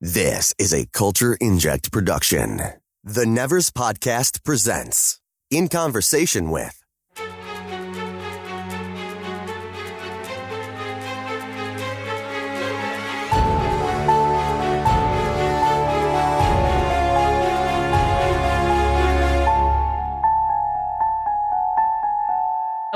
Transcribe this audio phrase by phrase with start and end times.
[0.00, 2.62] This is a Culture Inject production.
[3.02, 5.18] The Nevers Podcast presents
[5.50, 6.77] In Conversation with.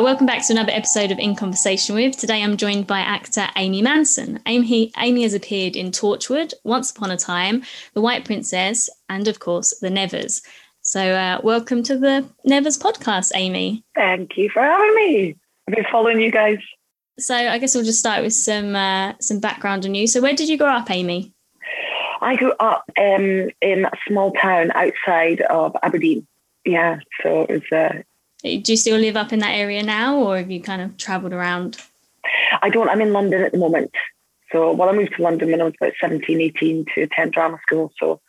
[0.03, 2.16] Welcome back to another episode of In Conversation With.
[2.16, 4.41] Today I'm joined by actor Amy Manson.
[4.46, 7.62] Amy, Amy has appeared in Torchwood, Once Upon a Time,
[7.95, 10.43] The White Princess, and of course, The Nevers.
[10.81, 13.85] So, uh, welcome to the Nevers podcast, Amy.
[13.95, 15.36] Thank you for having me.
[15.68, 16.59] I've been following you guys.
[17.21, 20.09] So, I guess we'll just start with some uh, some background on you.
[20.09, 21.32] So, where did you grow up, Amy?
[22.21, 26.26] I grew up um, in a small town outside of Aberdeen.
[26.64, 28.03] Yeah, so it was uh,
[28.43, 31.32] do you still live up in that area now, or have you kind of travelled
[31.32, 31.79] around?
[32.61, 32.89] I don't.
[32.89, 33.92] I'm in London at the moment.
[34.51, 37.59] So, well, I moved to London when I was about 17, 18 to attend drama
[37.62, 37.92] school.
[37.98, 38.20] So,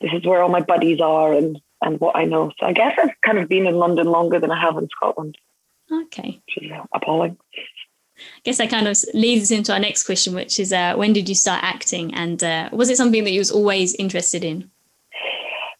[0.00, 2.52] this is where all my buddies are and, and what I know.
[2.58, 5.38] So, I guess I've kind of been in London longer than I have in Scotland.
[5.90, 6.42] Okay.
[6.46, 7.38] Which is appalling.
[8.16, 11.12] I guess that kind of leads us into our next question, which is uh, when
[11.12, 12.14] did you start acting?
[12.14, 14.70] And uh, was it something that you was always interested in?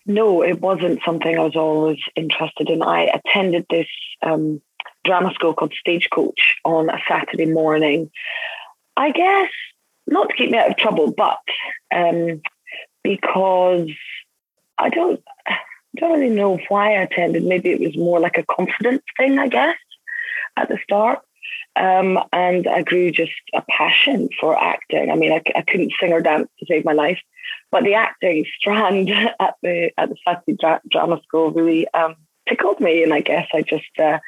[0.07, 2.83] No, it wasn't something I was always interested in.
[2.83, 3.87] I attended this
[4.23, 4.61] um,
[5.05, 8.11] drama school called Stagecoach on a Saturday morning.
[8.97, 9.51] I guess
[10.07, 11.41] not to keep me out of trouble, but
[11.95, 12.43] um,
[13.03, 13.89] because
[14.79, 15.57] I don't, I
[15.97, 17.45] don't really know why I attended.
[17.45, 19.77] Maybe it was more like a confidence thing, I guess,
[20.57, 21.21] at the start.
[21.77, 25.11] Um, and I grew just a passion for acting.
[25.11, 27.19] I mean, I, I couldn't sing or dance to save my life,
[27.73, 29.11] but the acting strand
[29.41, 32.15] at the at the Saturday dra- drama school really um,
[32.49, 34.19] tickled me, and I guess I just uh,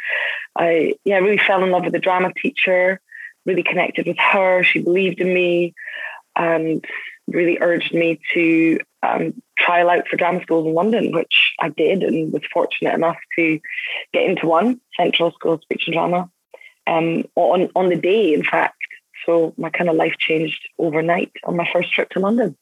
[0.59, 3.01] I yeah really fell in love with the drama teacher,
[3.45, 4.65] really connected with her.
[4.65, 5.75] She believed in me,
[6.35, 6.85] and
[7.29, 12.03] really urged me to um, trial out for drama schools in London, which I did,
[12.03, 13.61] and was fortunate enough to
[14.13, 16.31] get into one Central School of Speech and Drama
[16.87, 18.77] um, on on the day, in fact.
[19.25, 22.57] So my kind of life changed overnight on my first trip to London.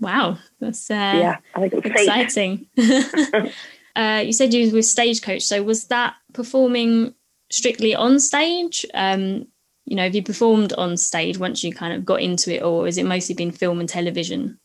[0.00, 2.66] Wow, that's uh, yeah, I think exciting.
[3.96, 7.14] uh, you said you were stagecoach, so was that performing
[7.50, 8.84] strictly on stage?
[8.94, 9.46] Um,
[9.86, 12.86] you know, have you performed on stage once you kind of got into it, or
[12.86, 14.58] has it mostly been film and television?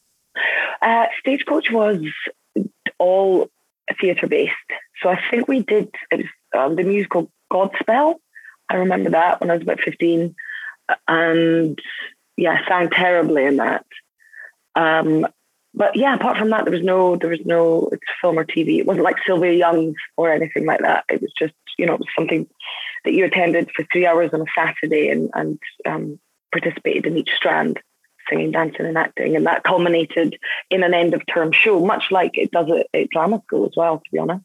[0.81, 2.01] Uh, stagecoach was
[2.97, 3.49] all
[3.99, 4.53] theatre based.
[5.01, 6.25] So I think we did it was,
[6.57, 8.15] um, the musical Godspell
[8.69, 10.35] I remember that when I was about 15.
[11.07, 11.79] And
[12.37, 13.85] yeah, sang terribly in that.
[14.75, 15.27] Um,
[15.73, 17.91] but yeah, apart from that, there was no, there was no
[18.21, 18.79] film or TV.
[18.79, 21.05] It wasn't like Sylvia Young's or anything like that.
[21.09, 22.47] It was just, you know, it was something
[23.05, 26.19] that you attended for three hours on a Saturday and, and um,
[26.51, 27.79] participated in each strand,
[28.29, 29.35] singing, dancing, and acting.
[29.35, 30.37] And that culminated
[30.69, 33.73] in an end of term show, much like it does at, at drama school as
[33.75, 34.43] well, to be honest.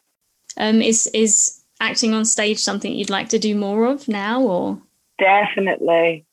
[0.56, 4.80] Um, is is acting on stage something you'd like to do more of now or?
[5.18, 6.24] Definitely.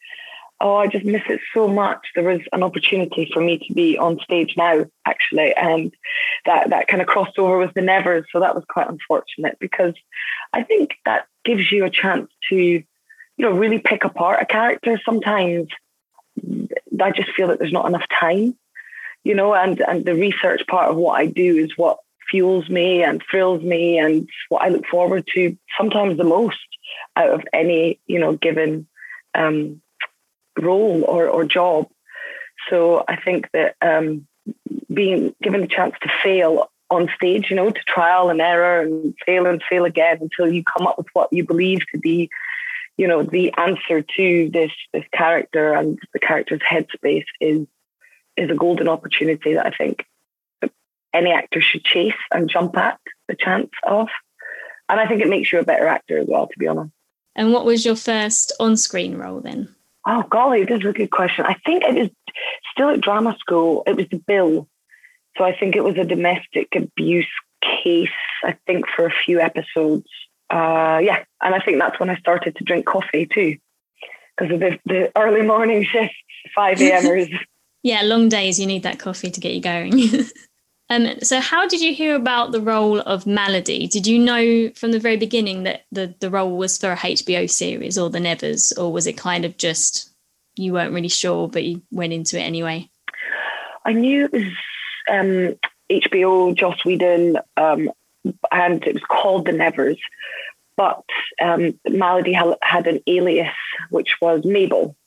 [0.60, 2.00] Oh i just miss it so much.
[2.16, 5.94] There was an opportunity for me to be on stage now actually and
[6.46, 9.96] that that kind of crossed over with the nevers so that was quite unfortunate because
[10.54, 12.86] i think that gives you a chance to you
[13.38, 15.68] know really pick apart a character sometimes.
[17.02, 18.56] I just feel that there's not enough time
[19.24, 22.00] you know and and the research part of what i do is what
[22.32, 26.58] fuels me and thrills me and what I look forward to sometimes the most
[27.16, 28.88] out of any, you know, given
[29.36, 29.82] um,
[30.60, 31.90] role or, or job.
[32.70, 34.28] So I think that um,
[34.92, 39.14] being given the chance to fail on stage, you know, to trial and error and
[39.26, 42.30] fail and fail again until you come up with what you believe to be,
[42.98, 47.66] you know, the answer to this this character and the character's headspace is
[48.38, 50.06] is a golden opportunity that I think
[51.14, 54.08] any actor should chase and jump at the chance of.
[54.90, 56.92] And I think it makes you a better actor as well, to be honest.
[57.36, 59.74] And what was your first on screen role then?
[60.06, 61.46] Oh, golly, this is a good question.
[61.46, 62.10] I think it was
[62.72, 63.84] still at drama school.
[63.86, 64.68] It was the bill.
[65.38, 67.30] So I think it was a domestic abuse
[67.62, 68.10] case,
[68.44, 70.08] I think, for a few episodes.
[70.50, 71.24] Uh, yeah.
[71.42, 73.58] And I think that's when I started to drink coffee too,
[74.38, 76.16] because of the, the early morning shifts,
[76.56, 77.30] 5 a.m.ers.
[77.84, 78.60] yeah, long days.
[78.60, 80.10] You need that coffee to get you going.
[80.92, 83.88] Um, so, how did you hear about the role of Maladie?
[83.88, 87.50] Did you know from the very beginning that the, the role was for a HBO
[87.50, 90.10] series or the Nevers, or was it kind of just
[90.58, 92.90] you weren't really sure, but you went into it anyway?
[93.86, 94.44] I knew it was
[95.10, 95.56] um,
[95.90, 97.90] HBO, Joss Whedon, um,
[98.52, 99.98] and it was called The Nevers.
[100.76, 101.06] But
[101.42, 103.56] um, Maladie had an alias,
[103.92, 104.98] which was Mabel.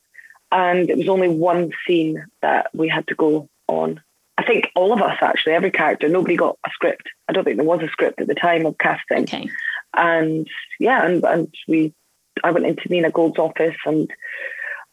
[0.51, 4.01] And it was only one scene that we had to go on.
[4.45, 7.09] I think all of us actually, every character, nobody got a script.
[7.29, 9.23] I don't think there was a script at the time of casting.
[9.23, 9.49] Okay.
[9.97, 10.47] And
[10.79, 11.95] yeah, and, and we,
[12.43, 14.13] I went into Nina Gold's office and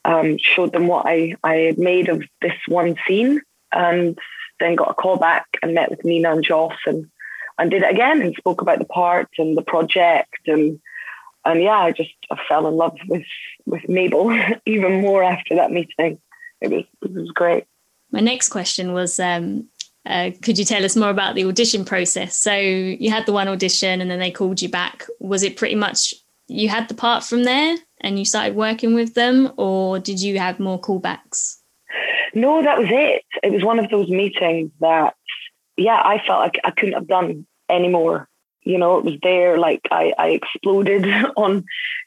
[0.05, 3.41] um, showed them what I, I had made of this one scene
[3.73, 4.17] and
[4.59, 7.09] then got a call back and met with Nina and Joss and,
[7.59, 10.79] and did it again and spoke about the part and the project and
[11.43, 13.25] and yeah, I just I fell in love with
[13.65, 14.31] with Mabel
[14.67, 16.19] even more after that meeting.
[16.61, 17.65] It was it was great.
[18.11, 19.67] My next question was um,
[20.05, 22.37] uh, could you tell us more about the audition process?
[22.37, 25.05] So you had the one audition and then they called you back.
[25.19, 26.13] Was it pretty much
[26.47, 30.39] you had the part from there and you started working with them, or did you
[30.39, 31.57] have more callbacks?
[32.33, 33.23] No, that was it.
[33.43, 35.15] It was one of those meetings that,
[35.77, 38.27] yeah, I felt like I couldn't have done any more.
[38.63, 39.57] You know, it was there.
[39.57, 41.05] Like I, I exploded
[41.37, 41.65] on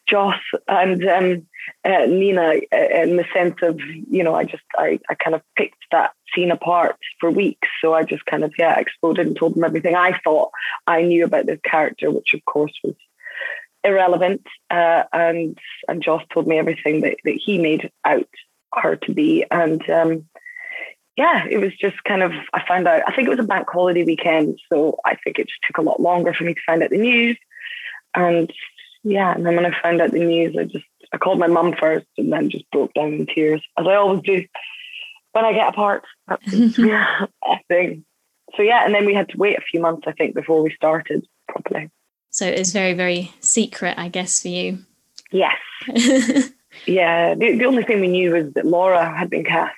[0.08, 1.46] Joss and um,
[1.84, 5.42] uh, Nina uh, in the sense of, you know, I just, I, I kind of
[5.56, 7.68] picked that scene apart for weeks.
[7.80, 10.50] So I just kind of, yeah, exploded and told them everything I thought
[10.86, 12.94] I knew about the character, which of course was
[13.82, 14.46] irrelevant.
[14.70, 15.58] Uh, and
[15.88, 18.28] and Joss told me everything that, that he made out
[18.74, 19.44] her to be.
[19.50, 20.28] And um,
[21.16, 23.68] yeah, it was just kind of, I found out, I think it was a bank
[23.70, 24.58] holiday weekend.
[24.72, 26.98] So I think it just took a lot longer for me to find out the
[26.98, 27.38] news.
[28.14, 28.52] And
[29.04, 30.84] yeah, and then when I found out the news, I just,
[31.14, 34.20] I called my mum first and then just broke down in tears, as I always
[34.22, 34.44] do
[35.30, 36.02] when I get apart.
[36.26, 37.26] That's yeah,
[37.68, 38.04] thing.
[38.56, 40.74] So yeah, and then we had to wait a few months, I think, before we
[40.74, 41.90] started properly.
[42.30, 44.80] So it was very, very secret, I guess, for you.
[45.30, 45.56] Yes.
[46.86, 47.34] yeah.
[47.36, 49.76] The, the only thing we knew was that Laura had been cast.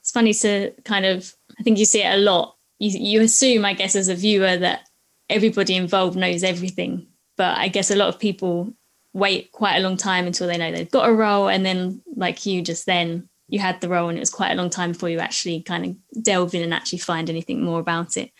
[0.00, 2.56] It's funny to kind of, I think you see it a lot.
[2.78, 4.88] You, you assume, I guess, as a viewer that
[5.28, 7.06] everybody involved knows everything.
[7.36, 8.72] But I guess a lot of people
[9.12, 11.48] wait quite a long time until they know they've got a role.
[11.48, 14.56] And then, like you just then, you had the role and it was quite a
[14.56, 18.16] long time before you actually kind of delve in and actually find anything more about
[18.16, 18.30] it.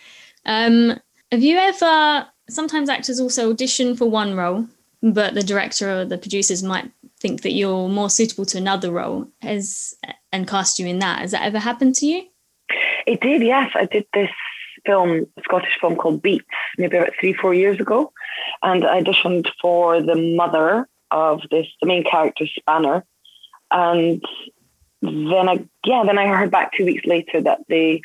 [0.45, 0.99] Um,
[1.33, 4.67] have you ever sometimes actors also audition for one role,
[5.03, 9.29] but the director or the producers might think that you're more suitable to another role
[9.43, 9.95] as
[10.33, 11.21] and cast you in that.
[11.21, 12.27] Has that ever happened to you?
[13.07, 13.71] It did, yes.
[13.75, 14.31] I did this
[14.85, 16.45] film, Scottish film called Beats,
[16.77, 18.13] maybe about three, four years ago.
[18.63, 23.05] And I auditioned for the mother of this, the main character, Spanner.
[23.71, 24.23] And
[25.03, 28.01] then I, yeah, then I heard back two weeks later that the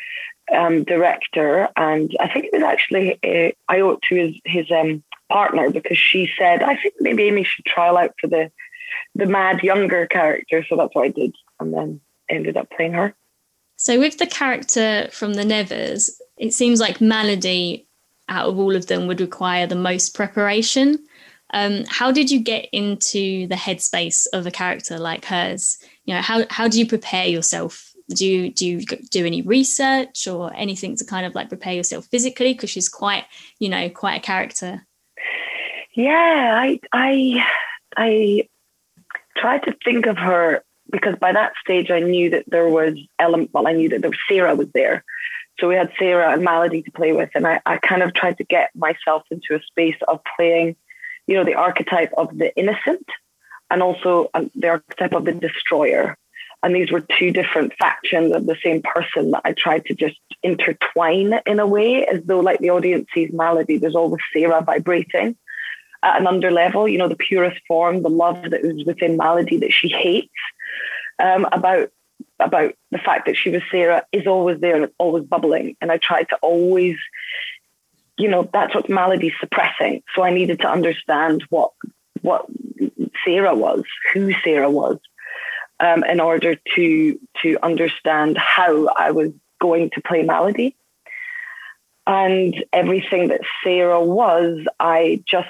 [0.52, 4.72] um, director, and I think it was actually uh, I owe it to his his
[4.72, 8.52] um, partner because she said I think maybe Amy should trial out for the
[9.16, 13.16] the mad younger character, so that's what I did, and then ended up playing her.
[13.76, 17.86] So with the character from the Nevers, it seems like Maladie
[18.30, 21.00] out of all of them would require the most preparation.
[21.54, 25.78] Um, how did you get into the headspace of a character like hers?
[26.06, 30.28] You know, how how do you prepare yourself do you do you do any research
[30.28, 33.26] or anything to kind of like prepare yourself physically because she's quite
[33.60, 34.86] you know quite a character
[35.96, 37.46] yeah i i
[37.96, 38.48] i
[39.38, 43.50] tried to think of her because by that stage i knew that there was element
[43.54, 45.04] well i knew that there was sarah was there
[45.60, 48.38] so we had sarah and maladie to play with and i, I kind of tried
[48.38, 50.76] to get myself into a space of playing
[51.28, 53.06] you know the archetype of the innocent
[53.74, 56.16] and also um, the archetype of the destroyer.
[56.62, 60.18] And these were two different factions of the same person that I tried to just
[60.44, 65.36] intertwine in a way, as though like the audience sees Maladie, there's always Sarah vibrating
[66.04, 69.58] at an under level, you know, the purest form, the love that was within Maladie
[69.58, 70.32] that she hates
[71.20, 71.90] um, about
[72.40, 75.76] about the fact that she was Sarah is always there and it's always bubbling.
[75.82, 76.98] And I tried to always,
[78.18, 80.04] you know, that's what Maladie's suppressing.
[80.16, 81.72] So I needed to understand what
[82.22, 82.46] what
[83.26, 85.00] Sarah was, who Sarah was,
[85.80, 90.76] um, in order to to understand how I was going to play Maladie.
[92.06, 95.48] And everything that Sarah was, I just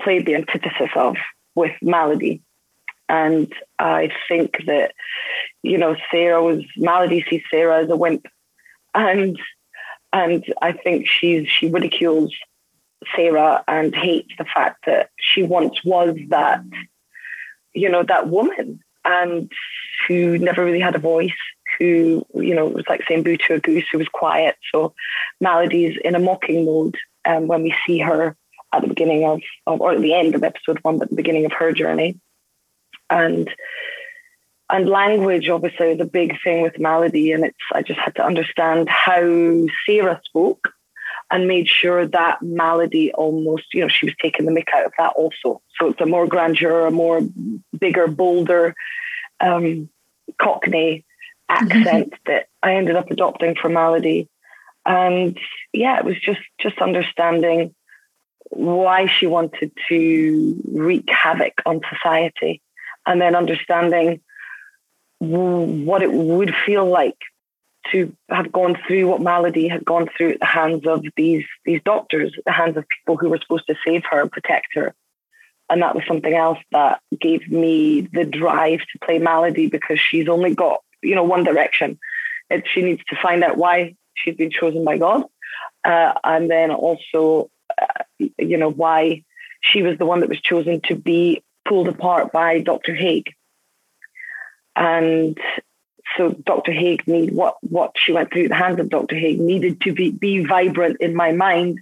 [0.00, 1.16] played the antithesis of
[1.54, 2.42] with Maladie.
[3.08, 4.94] And I think that,
[5.64, 8.26] you know, Sarah was Maladie sees Sarah as a wimp.
[8.94, 9.38] And
[10.12, 12.34] and I think she's she ridicules
[13.16, 16.62] Sarah and hates the fact that she once was that,
[17.72, 19.50] you know, that woman and
[20.06, 21.32] who never really had a voice,
[21.78, 24.56] who, you know, was like saying boo to a goose, who was quiet.
[24.72, 24.94] So
[25.40, 28.36] Maladie's in a mocking mode um, when we see her
[28.72, 31.46] at the beginning of, of, or at the end of episode one, but the beginning
[31.46, 32.18] of her journey.
[33.10, 33.50] And
[34.70, 38.24] and language obviously is a big thing with Maladie and it's I just had to
[38.24, 39.20] understand how
[39.86, 40.72] Sarah spoke
[41.30, 44.92] and made sure that Maladie almost, you know, she was taking the mick out of
[44.98, 45.60] that also.
[45.78, 47.20] So it's a more grandeur, a more
[47.78, 48.74] bigger, bolder
[49.40, 49.88] um,
[50.40, 51.04] Cockney
[51.48, 52.32] accent mm-hmm.
[52.32, 54.28] that I ended up adopting for Maladie.
[54.86, 55.38] And
[55.72, 57.74] yeah, it was just just understanding
[58.50, 62.60] why she wanted to wreak havoc on society
[63.06, 64.20] and then understanding
[65.30, 67.18] what it would feel like
[67.92, 71.80] to have gone through what Maladie had gone through at the hands of these these
[71.84, 74.94] doctors, at the hands of people who were supposed to save her and protect her.
[75.68, 80.28] And that was something else that gave me the drive to play Maladie because she's
[80.28, 81.98] only got, you know, one direction.
[82.50, 85.24] It, she needs to find out why she's been chosen by God.
[85.84, 87.50] Uh, and then also,
[87.80, 89.24] uh, you know, why
[89.60, 92.94] she was the one that was chosen to be pulled apart by Dr.
[92.94, 93.32] Hague.
[94.76, 95.38] And
[96.16, 96.72] so Dr.
[96.72, 99.16] Hague need what what she went through the hands of Dr.
[99.16, 101.80] Hague needed to be be vibrant in my mind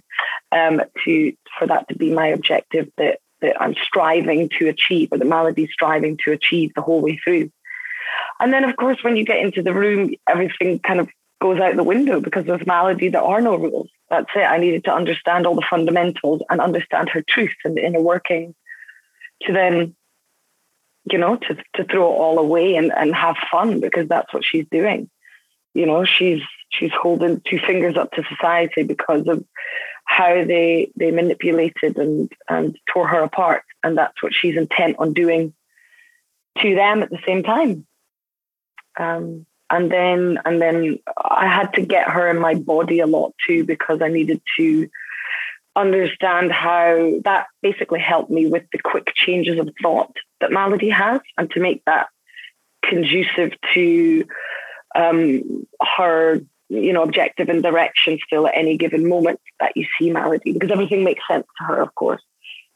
[0.51, 5.17] um, to for that to be my objective that that I'm striving to achieve or
[5.17, 7.51] the Maladie's striving to achieve the whole way through.
[8.39, 11.09] And then of course when you get into the room, everything kind of
[11.41, 13.89] goes out the window because with Maladie there are no rules.
[14.09, 14.43] That's it.
[14.43, 18.55] I needed to understand all the fundamentals and understand her truth and the inner workings
[19.43, 19.95] to then
[21.11, 24.45] you know, to, to throw it all away and, and have fun because that's what
[24.45, 25.09] she's doing.
[25.73, 29.43] You know, she's she's holding two fingers up to society because of
[30.05, 35.13] how they they manipulated and and tore her apart, and that's what she's intent on
[35.13, 35.53] doing
[36.59, 37.85] to them at the same time.
[38.99, 43.33] Um, and then and then I had to get her in my body a lot
[43.45, 44.87] too because I needed to
[45.75, 51.21] understand how that basically helped me with the quick changes of thought that Maladie has
[51.37, 52.07] and to make that
[52.83, 54.25] conducive to
[54.93, 55.65] um,
[55.97, 60.51] her you know objective and direction still at any given moment that you see Maladie
[60.51, 62.21] because everything makes sense to her of course.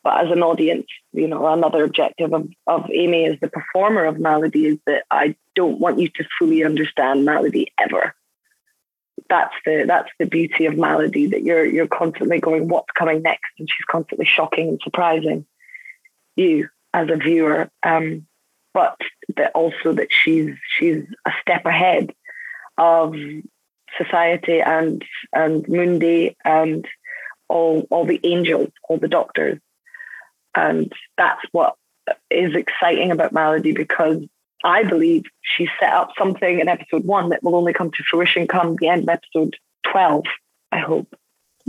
[0.02, 4.18] But as an audience you know another objective of, of amy as the performer of
[4.18, 8.16] Maladie is that i don't want you to fully understand Maladie ever.
[9.30, 13.52] That's the that's the beauty of Maladie that you're you're constantly going what's coming next?
[13.60, 15.46] And she's constantly shocking and surprising
[16.38, 18.26] you as a viewer um,
[18.74, 18.98] but
[19.36, 22.12] that also that she's she's a step ahead
[22.78, 23.16] of
[23.98, 25.04] society and
[25.34, 26.88] and Mundi and
[27.50, 29.60] all all the angels all the doctors
[30.56, 31.76] and that's what
[32.30, 34.24] is exciting about Maladie because
[34.64, 38.48] I believe she set up something in episode one that will only come to fruition
[38.48, 39.56] come the end of episode
[39.92, 40.24] 12,
[40.72, 41.16] I hope.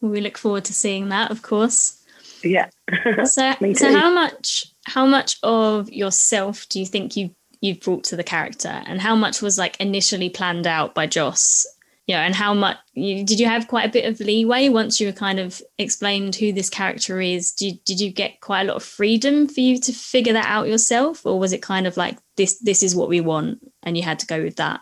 [0.00, 1.99] we look forward to seeing that, of course.
[2.42, 2.68] Yeah.
[3.24, 8.16] so, so how much how much of yourself do you think you you've brought to
[8.16, 11.66] the character and how much was like initially planned out by Joss
[12.10, 15.00] you know, and how much you, did you have quite a bit of leeway once
[15.00, 17.52] you were kind of explained who this character is?
[17.52, 20.66] Did, did you get quite a lot of freedom for you to figure that out
[20.66, 22.58] yourself, or was it kind of like this?
[22.58, 24.80] This is what we want, and you had to go with that.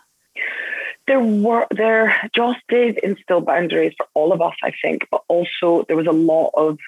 [1.05, 2.19] There were there.
[2.35, 6.11] Joss did instill boundaries for all of us, I think, but also there was a
[6.11, 6.79] lot of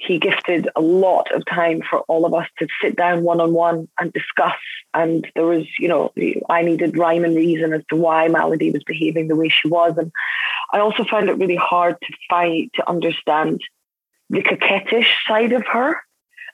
[0.00, 3.52] he gifted a lot of time for all of us to sit down one on
[3.52, 4.56] one and discuss.
[4.94, 6.10] And there was, you know,
[6.48, 9.98] I needed rhyme and reason as to why Maladie was behaving the way she was.
[9.98, 10.10] And
[10.72, 13.60] I also found it really hard to find to understand
[14.30, 16.00] the coquettish side of her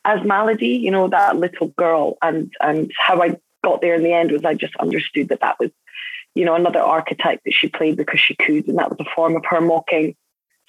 [0.05, 2.19] as Maladie, you know, that little girl.
[2.21, 5.61] And and how I got there in the end was I just understood that that
[5.61, 5.71] was,
[6.35, 9.37] you know, another archetype that she played because she could, and that was a form
[9.37, 10.17] of her mocking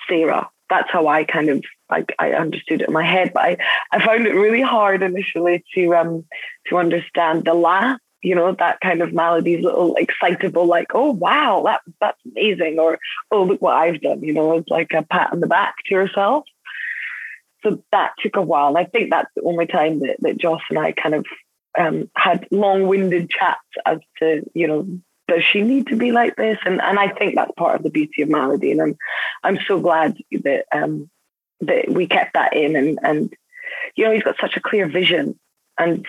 [0.07, 3.31] Sarah that's how I kind of I, I understood it in my head.
[3.33, 3.57] But I,
[3.91, 6.25] I found it really hard initially to um
[6.67, 11.63] to understand the laugh, you know, that kind of Maladie's little excitable, like, oh wow,
[11.65, 12.99] that that's amazing, or
[13.31, 15.95] oh look what I've done, you know, it's like a pat on the back to
[15.95, 16.45] yourself.
[17.63, 18.67] So that took a while.
[18.67, 21.25] And I think that's the only time that, that Joss and I kind of
[21.77, 26.57] um, had long-winded chats as to, you know, does she need to be like this?
[26.65, 28.71] And and I think that's part of the beauty of Maladie.
[28.71, 28.97] And I'm
[29.43, 31.09] I'm so glad that um
[31.61, 33.33] that we kept that in and and
[33.95, 35.37] you know, he's got such a clear vision
[35.77, 36.05] and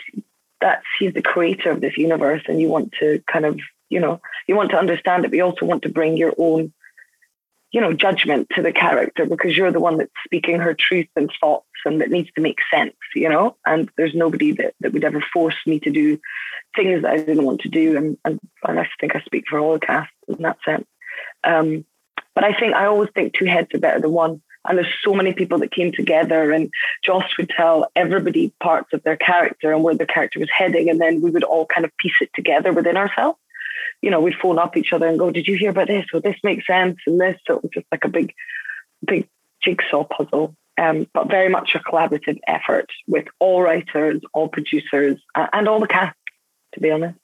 [0.60, 3.58] that's he's the creator of this universe and you want to kind of,
[3.88, 6.72] you know, you want to understand it, but you also want to bring your own,
[7.72, 11.30] you know, judgment to the character because you're the one that's speaking her truth and
[11.40, 15.04] thoughts and that needs to make sense, you know, and there's nobody that, that would
[15.04, 16.18] ever force me to do
[16.76, 17.96] things that I didn't want to do.
[17.96, 20.86] And, and, and I think I speak for all the cast in that sense.
[21.44, 21.84] Um,
[22.34, 24.42] but I think I always think two heads are better than one.
[24.68, 26.70] And there's so many people that came together, and
[27.02, 31.00] Joss would tell everybody parts of their character and where their character was heading, and
[31.00, 33.38] then we would all kind of piece it together within ourselves.
[34.02, 36.06] You know, we'd phone up each other and go, "Did you hear about this?
[36.12, 38.34] Or this makes sense?" And this, so it was just like a big,
[39.04, 39.28] big
[39.62, 45.46] jigsaw puzzle um, but very much a collaborative effort with all writers, all producers, uh,
[45.52, 46.16] and all the cast,
[46.74, 47.18] to be honest.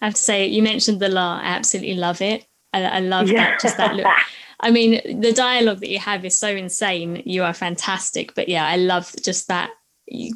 [0.00, 1.38] I have to say, you mentioned the la.
[1.38, 2.46] I absolutely love it.
[2.72, 3.50] I, I love yeah.
[3.50, 3.60] that.
[3.60, 4.06] Just that look.
[4.60, 7.22] I mean, the dialogue that you have is so insane.
[7.24, 8.34] You are fantastic.
[8.34, 9.70] But yeah, I love just that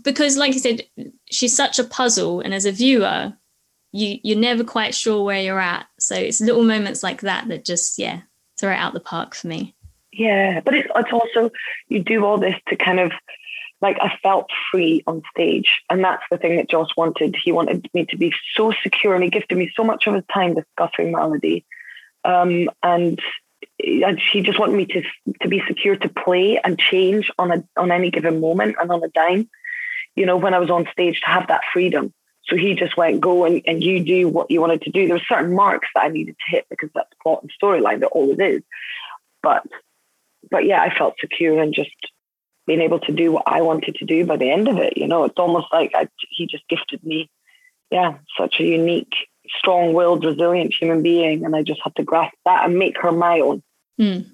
[0.03, 0.83] because, like you said,
[1.31, 3.35] she's such a puzzle, and as a viewer,
[3.93, 5.87] you you're never quite sure where you're at.
[5.99, 8.23] So it's little moments like that that just yeah
[8.59, 9.74] throw it out the park for me.
[10.17, 11.51] Yeah, but it's it's also
[11.89, 13.11] you do all this to kind of
[13.81, 17.35] like I felt free on stage, and that's the thing that Joss wanted.
[17.43, 20.23] He wanted me to be so secure, and he gifted me so much of his
[20.33, 21.65] time discussing maladie,
[22.25, 23.21] um, and
[23.79, 25.03] he just wanted me to
[25.43, 29.03] to be secure to play and change on a on any given moment and on
[29.03, 29.51] a dime.
[30.15, 32.13] You know, when I was on stage, to have that freedom.
[32.47, 35.07] So he just went, go and, and you do what you wanted to do.
[35.07, 38.09] There were certain marks that I needed to hit because that's plot and storyline that
[38.09, 38.63] always is.
[39.43, 39.67] But
[40.51, 41.91] but yeah, I felt secure and just
[42.67, 44.97] being able to do what I wanted to do by the end of it.
[44.97, 47.31] You know, it's almost like I, he just gifted me,
[47.91, 49.15] yeah, such a unique,
[49.59, 53.41] strong-willed, resilient human being, and I just had to grasp that and make her my
[53.41, 53.63] own.
[54.01, 54.31] Mm.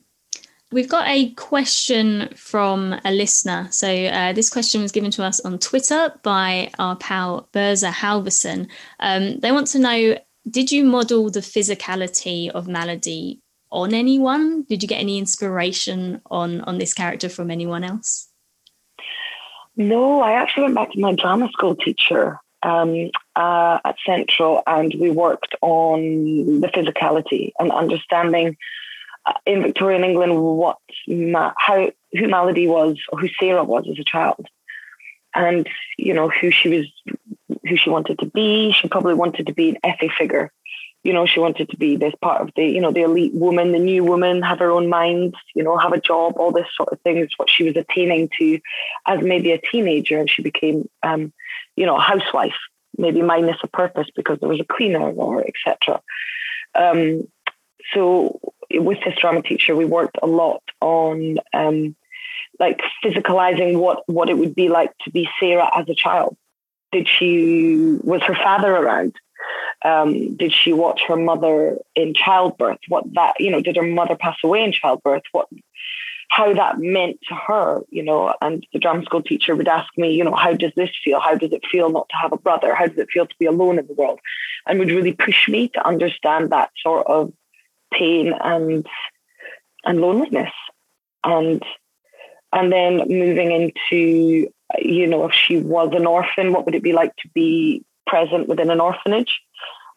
[0.73, 3.67] We've got a question from a listener.
[3.73, 8.69] So, uh, this question was given to us on Twitter by our pal Berza Halverson.
[9.01, 10.17] Um, they want to know
[10.49, 13.41] Did you model the physicality of Maladie
[13.71, 14.63] on anyone?
[14.63, 18.29] Did you get any inspiration on, on this character from anyone else?
[19.77, 24.95] No, I actually went back to my drama school teacher um, uh, at Central and
[24.99, 28.57] we worked on the physicality and understanding
[29.47, 34.05] in Victorian England what Ma- how who Maladie was or who Sarah was as a
[34.05, 34.47] child,
[35.35, 36.87] and you know who she was,
[37.69, 38.73] who she wanted to be.
[38.73, 40.53] She probably wanted to be an Effie figure.
[41.03, 43.73] You know, she wanted to be this part of the, you know, the elite woman,
[43.73, 46.91] the new woman, have her own mind, you know, have a job, all this sort
[46.93, 48.61] of thing is what she was attaining to
[49.07, 50.19] as maybe a teenager.
[50.19, 51.33] And she became, um,
[51.75, 52.59] you know, a housewife,
[52.99, 56.03] maybe minus a purpose because there was a cleaner or etc.
[56.75, 57.29] Um,
[57.95, 58.39] so
[58.71, 61.97] with this drama teacher, we worked a lot on um,
[62.59, 66.37] like physicalizing what what it would be like to be Sarah as a child.
[66.93, 69.15] Did she was her father around?
[69.85, 72.79] Um, did she watch her mother in childbirth?
[72.89, 73.61] What that you know?
[73.61, 75.23] Did her mother pass away in childbirth?
[75.33, 75.49] What
[76.29, 80.13] how that meant to her, you know, and the drama school teacher would ask me,
[80.13, 81.19] you know, how does this feel?
[81.19, 82.73] How does it feel not to have a brother?
[82.73, 84.21] How does it feel to be alone in the world?
[84.65, 87.33] And would really push me to understand that sort of
[87.93, 88.87] pain and
[89.85, 90.53] and loneliness
[91.25, 91.65] and
[92.53, 96.93] and then moving into you know if she was an orphan what would it be
[96.93, 99.41] like to be present within an orphanage?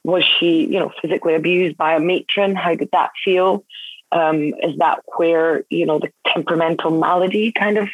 [0.03, 2.55] Was she you know physically abused by a matron?
[2.55, 3.63] How did that feel?
[4.11, 7.89] Um, is that where you know the temperamental maladie kind of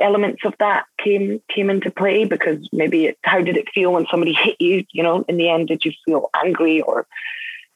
[0.00, 2.24] elements of that came came into play?
[2.24, 4.84] Because maybe it, how did it feel when somebody hit you?
[4.92, 7.06] You know in the end did you feel angry or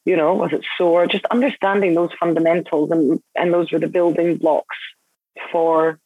[0.07, 1.05] you know, was it sore?
[1.05, 4.77] Just understanding those fundamentals and and those were the building blocks
[5.51, 5.99] for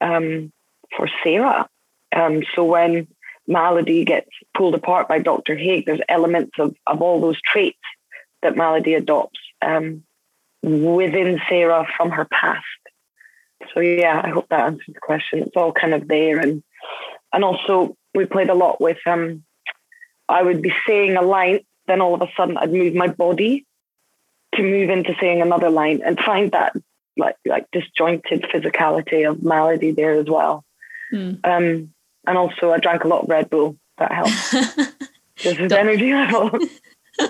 [0.00, 0.50] um,
[0.96, 1.68] for Sarah.
[2.16, 3.06] Um, so when
[3.48, 5.56] Maladie gets pulled apart by Dr.
[5.56, 7.78] Hague, there's elements of, of all those traits
[8.42, 10.04] that Maladie adopts um,
[10.62, 12.64] within Sarah from her past.
[13.74, 15.40] So yeah, I hope that answers the question.
[15.40, 16.62] It's all kind of there, and
[17.32, 18.98] and also we played a lot with.
[19.04, 19.42] Um,
[20.28, 23.66] I would be saying a line then all of a sudden I'd move my body
[24.54, 26.76] to move into saying another line and find that
[27.16, 30.64] like like disjointed physicality of Maladie there as well.
[31.12, 31.40] Mm.
[31.44, 31.94] Um,
[32.26, 33.76] and also I drank a lot of Red Bull.
[33.98, 34.50] That helps.
[35.36, 36.50] Just his energy level.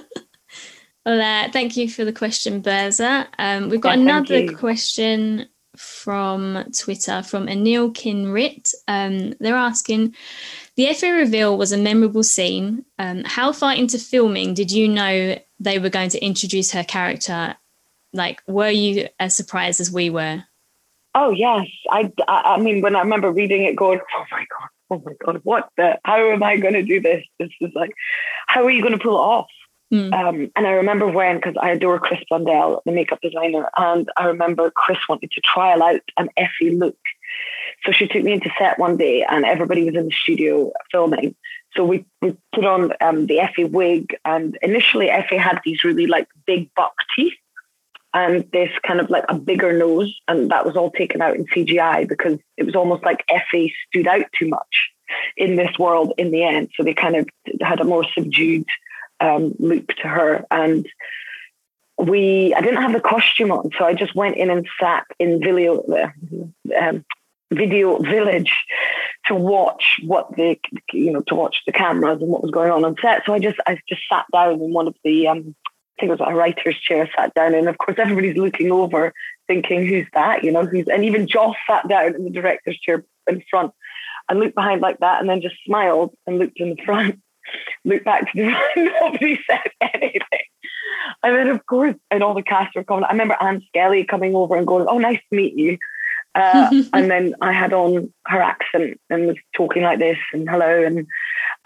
[1.07, 3.27] well, uh, thank you for the question, Berza.
[3.38, 5.46] Um, we've got yeah, another question
[5.77, 8.74] from Twitter from Anil Kinrit.
[8.88, 10.14] Um, they're asking
[10.77, 12.85] the Effie reveal was a memorable scene.
[12.98, 17.57] Um, how far into filming did you know they were going to introduce her character?
[18.12, 20.44] Like, were you as surprised as we were?
[21.14, 22.12] Oh yes, I.
[22.29, 25.68] I mean, when I remember reading it, going, "Oh my god, oh my god, what
[25.77, 25.98] the?
[26.05, 27.24] How am I going to do this?
[27.38, 27.92] This is like,
[28.46, 29.46] how are you going to pull it off?"
[29.92, 30.12] Mm.
[30.12, 34.27] Um, and I remember when, because I adore Chris Blundell, the makeup designer, and I
[34.27, 36.96] remember Chris wanted to trial out an Effie look
[37.85, 41.35] so she took me into set one day and everybody was in the studio filming.
[41.74, 46.07] So we, we put on um, the Effie wig and initially Effie had these really
[46.07, 47.35] like big buck teeth
[48.14, 51.47] and this kind of like a bigger nose and that was all taken out in
[51.47, 54.90] CGI because it was almost like Effie stood out too much
[55.37, 56.71] in this world in the end.
[56.77, 57.29] So they kind of
[57.61, 58.66] had a more subdued
[59.21, 60.88] um, look to her and
[61.99, 65.40] we I didn't have the costume on, so I just went in and sat in
[65.40, 65.85] video
[66.81, 67.05] um,
[67.51, 68.55] Video Village
[69.27, 70.59] to watch what the
[70.92, 73.23] you know to watch the cameras and what was going on on set.
[73.25, 75.55] So I just I just sat down in one of the um,
[75.98, 79.12] I think it was a writer's chair, sat down, and of course everybody's looking over,
[79.48, 83.04] thinking who's that, you know, who's and even Joss sat down in the director's chair
[83.28, 83.72] in front
[84.28, 87.20] and looked behind like that, and then just smiled and looked in the front,
[87.84, 88.92] looked back to the front.
[89.00, 90.22] Nobody said anything.
[91.24, 93.04] And then, of course, and all the cast were coming.
[93.04, 95.78] I remember Ann Skelly coming over and going, "Oh, nice to meet you."
[96.37, 100.84] Uh, and then I had on her accent and was talking like this and hello
[100.84, 101.08] and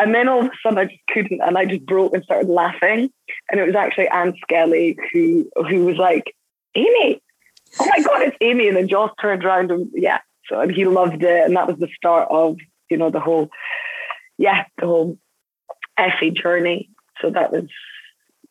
[0.02, 2.48] and then all of a sudden I just couldn't and I just broke and started
[2.48, 3.10] laughing
[3.50, 6.34] and it was actually Ann Skelly who who was like
[6.74, 7.22] Amy
[7.80, 10.84] oh my god it's Amy and then Joss turned around and yeah so and he
[10.84, 12.56] loved it and that was the start of
[12.90, 13.50] you know the whole
[14.38, 15.18] yeah the whole
[15.98, 17.68] Effie journey so that was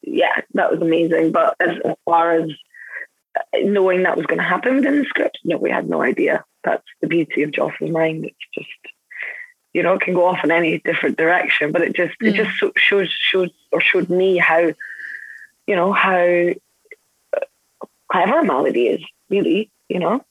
[0.01, 2.49] yeah that was amazing but as, as far as
[3.55, 5.39] knowing that was going to happen within the script.
[5.43, 6.43] No, we had no idea.
[6.63, 8.25] That's the beauty of Joss's mind.
[8.25, 8.93] It's just,
[9.73, 12.27] you know, it can go off in any different direction, but it just mm.
[12.27, 14.73] it just shows shows or showed me how,
[15.67, 16.49] you know, how
[18.11, 19.01] clever Maladie is.
[19.29, 20.21] Really, you know,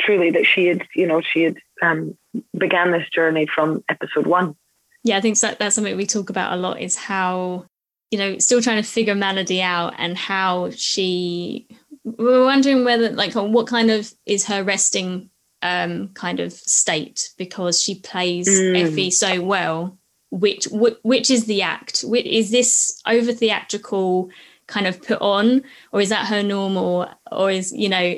[0.00, 2.16] truly that she had, you know, she had um,
[2.56, 4.54] began this journey from episode one.
[5.02, 6.80] Yeah, I think so, that's something we talk about a lot.
[6.80, 7.64] Is how
[8.10, 11.66] you know still trying to figure Maladie out and how she
[12.04, 15.30] we are wondering whether like what kind of is her resting
[15.62, 18.80] um kind of state because she plays mm.
[18.80, 19.98] Effie so well
[20.30, 20.66] which
[21.02, 24.30] which is the act which, is this over theatrical
[24.66, 28.14] kind of put on or is that her normal or is you know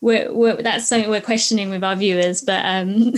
[0.00, 3.12] we're, we're that's something we're questioning with our viewers but um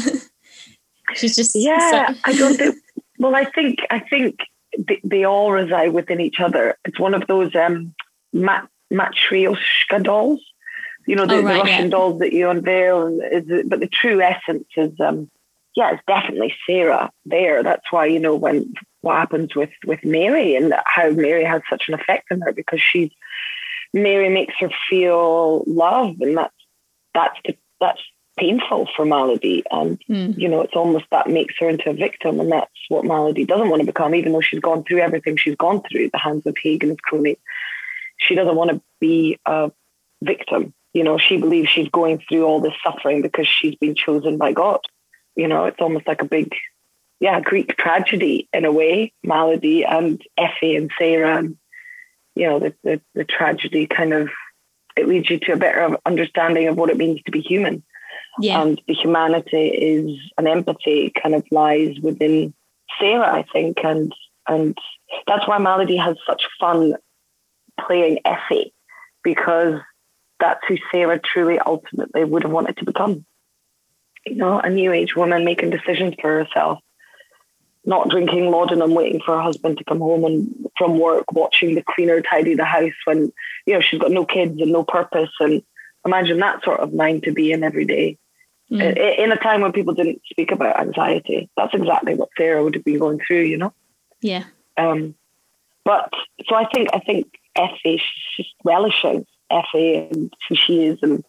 [1.15, 2.15] she's just yeah so.
[2.25, 2.75] i don't think
[3.19, 4.41] well i think i think
[4.79, 7.95] they, they, all reside within each other it's one of those um
[8.33, 10.41] mat matryoshka dolls.
[11.07, 11.91] You know, the, oh, right, the Russian yeah.
[11.91, 13.21] dolls that you unveil.
[13.21, 15.31] Is, but the true essence is, um,
[15.75, 17.63] yeah, it's definitely Sarah there.
[17.63, 21.89] That's why, you know, when what happens with, with Mary and how Mary has such
[21.89, 23.11] an effect on her because she's,
[23.95, 26.55] Mary makes her feel love and that's,
[27.15, 28.03] that's the, that's
[28.39, 29.65] painful for Maladie.
[29.71, 30.39] And, mm.
[30.39, 32.41] you know, it's almost that makes her into a victim.
[32.41, 35.57] And that's what Maladie doesn't want to become, even though she's gone through everything she's
[35.57, 37.39] gone through at the hands of Hagen and crony
[38.21, 39.73] she doesn't want to be a
[40.23, 40.75] victim.
[40.93, 44.53] You know, she believes she's going through all this suffering because she's been chosen by
[44.53, 44.81] God.
[45.37, 46.53] You know, it's almost like a big,
[47.21, 51.39] yeah, Greek tragedy in a way, Maladie and Effie and Sarah.
[51.39, 51.57] And,
[52.35, 54.31] you know, the, the, the tragedy kind of,
[54.97, 57.85] it leads you to a better understanding of what it means to be human.
[58.41, 58.63] Yeah.
[58.63, 62.53] And the humanity is an empathy kind of lies within
[62.99, 63.85] Sarah, I think.
[63.85, 64.13] And,
[64.49, 64.77] and
[65.27, 66.95] that's why Maladie has such fun
[67.87, 68.73] playing Effie
[69.23, 69.81] because
[70.41, 73.25] that's who Sarah truly ultimately would have wanted to become.
[74.27, 76.81] You know, a new age woman making decisions for herself,
[77.85, 81.83] not drinking laudanum, waiting for her husband to come home and from work, watching the
[81.83, 83.33] cleaner tidy the house when,
[83.67, 85.31] you know, she's got no kids and no purpose.
[85.41, 85.63] And
[86.05, 88.19] imagine that sort of mind to be in every day.
[88.71, 89.19] Mm.
[89.19, 92.85] In a time when people didn't speak about anxiety, that's exactly what Sarah would have
[92.85, 93.73] been going through, you know?
[94.21, 94.45] Yeah.
[94.77, 95.15] Um,
[95.85, 96.13] but
[96.47, 97.27] so I think I think
[97.57, 101.25] Effie, she's just relishing Effie and who she is, and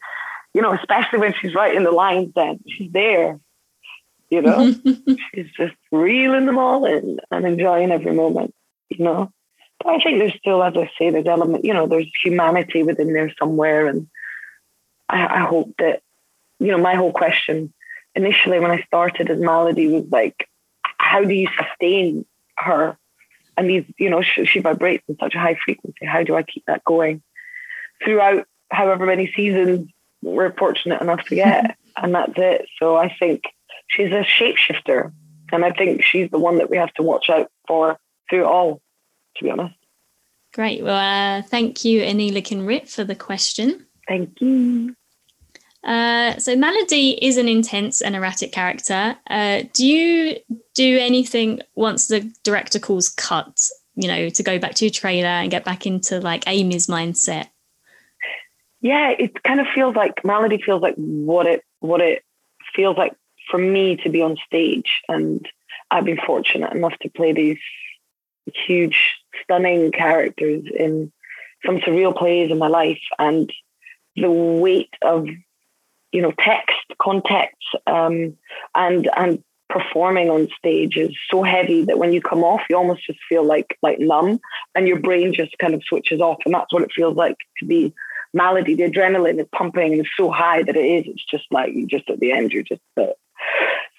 [0.53, 3.39] you know, especially when she's writing the lines, then she's there.
[4.29, 4.73] You know,
[5.33, 8.53] she's just reeling them all in and enjoying every moment.
[8.89, 9.31] You know,
[9.83, 11.65] but I think there's still, as I say, there's element.
[11.65, 14.07] You know, there's humanity within there somewhere, and
[15.09, 16.01] I, I hope that
[16.59, 17.73] you know my whole question
[18.15, 20.49] initially when I started as Maladie was like,
[20.97, 22.25] how do you sustain
[22.57, 22.97] her
[23.57, 26.05] and these, you know, she, she vibrates in such a high frequency.
[26.05, 27.21] How do I keep that going
[28.03, 29.89] throughout however many seasons
[30.21, 31.77] we're fortunate enough to get?
[31.97, 32.67] and that's it.
[32.79, 33.43] So I think
[33.87, 35.11] she's a shapeshifter.
[35.51, 37.97] And I think she's the one that we have to watch out for
[38.29, 38.81] through all,
[39.35, 39.75] to be honest.
[40.53, 40.83] Great.
[40.83, 40.95] Well,
[41.39, 43.85] uh, thank you, Anila Kinrit, for the question.
[44.07, 44.95] Thank you.
[45.83, 49.17] Uh, so Maladie is an intense and erratic character.
[49.29, 50.37] Uh, do you
[50.75, 53.57] do anything once the director calls cut?
[53.95, 57.47] You know, to go back to your trailer and get back into like Amy's mindset.
[58.81, 62.23] Yeah, it kind of feels like Maladie feels like what it what it
[62.75, 63.13] feels like
[63.49, 65.47] for me to be on stage, and
[65.89, 67.59] I've been fortunate enough to play these
[68.65, 69.13] huge,
[69.43, 71.11] stunning characters in
[71.65, 73.51] some surreal plays in my life, and
[74.15, 75.27] the weight of
[76.11, 78.37] you know, text, context, um,
[78.75, 83.05] and and performing on stage is so heavy that when you come off, you almost
[83.05, 84.39] just feel like like numb,
[84.75, 87.65] and your brain just kind of switches off, and that's what it feels like to
[87.65, 87.93] be
[88.33, 88.75] Maladie.
[88.75, 91.05] The adrenaline is pumping it's so high that it is.
[91.07, 93.13] It's just like you just at the end, you're just so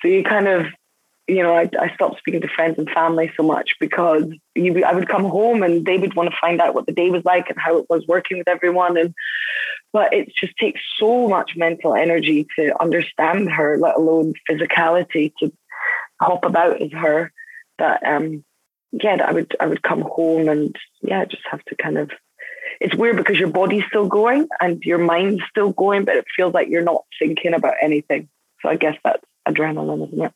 [0.05, 0.67] you kind of
[1.29, 4.93] you know, I, I stopped speaking to friends and family so much because you, I
[4.93, 7.49] would come home and they would want to find out what the day was like
[7.49, 8.97] and how it was working with everyone.
[8.97, 9.15] And
[9.93, 15.53] but it just takes so much mental energy to understand her, let alone physicality to
[16.21, 17.33] hop about as her.
[17.79, 18.45] That um,
[18.91, 22.11] yeah, I would I would come home and yeah, just have to kind of.
[22.83, 26.53] It's weird because your body's still going and your mind's still going, but it feels
[26.53, 28.29] like you're not thinking about anything.
[28.61, 30.33] So I guess that's adrenaline, isn't it?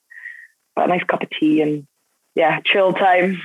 [0.76, 1.88] But a nice cup of tea and
[2.36, 3.42] yeah, chill time.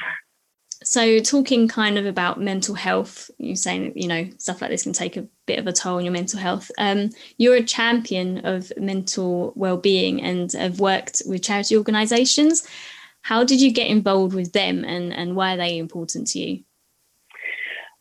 [0.84, 4.94] So, talking kind of about mental health, you're saying you know stuff like this can
[4.94, 6.72] take a bit of a toll on your mental health.
[6.78, 12.68] Um, you're a champion of mental well-being and have worked with charity organisations.
[13.22, 16.64] How did you get involved with them, and and why are they important to you?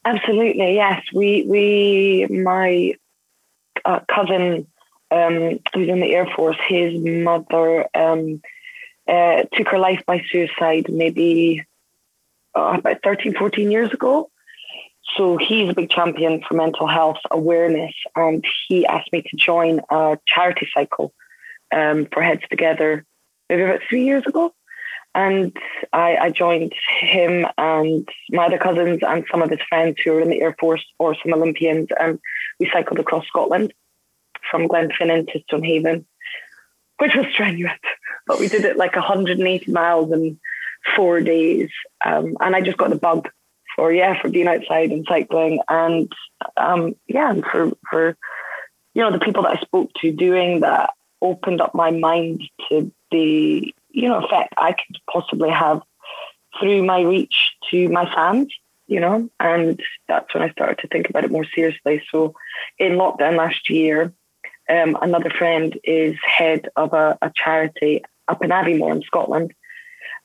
[0.04, 1.02] Absolutely, yes.
[1.12, 2.94] We we my
[3.84, 4.66] uh, cousin
[5.10, 8.40] um, who's in the Air Force, his mother um,
[9.08, 11.64] uh, took her life by suicide maybe
[12.56, 14.30] uh, about 13, 14 years ago.
[15.16, 19.80] So he's a big champion for mental health awareness, and he asked me to join
[19.90, 21.12] a charity cycle
[21.74, 23.04] um, for Heads Together
[23.48, 24.54] maybe about three years ago.
[25.14, 25.56] And
[25.92, 30.20] I, I, joined him and my other cousins and some of his friends who were
[30.20, 32.20] in the Air Force or some Olympians, and
[32.60, 33.74] we cycled across Scotland
[34.50, 36.06] from Glenfinnan to Stonehaven,
[36.98, 37.78] which was strenuous,
[38.26, 40.38] but we did it like 180 miles in
[40.96, 41.70] four days.
[42.04, 43.28] Um, and I just got the bug
[43.76, 45.60] for, yeah, for being outside and cycling.
[45.68, 46.12] And
[46.56, 48.16] um, yeah, and for, for,
[48.94, 50.90] you know, the people that I spoke to doing that
[51.22, 55.82] opened up my mind to the, you know, effect I could possibly have
[56.58, 58.52] through my reach to my fans
[58.90, 62.02] you know, and that's when I started to think about it more seriously.
[62.10, 62.34] So
[62.76, 64.12] in lockdown last year,
[64.68, 69.54] um, another friend is head of a, a, charity up in Aviemore in Scotland.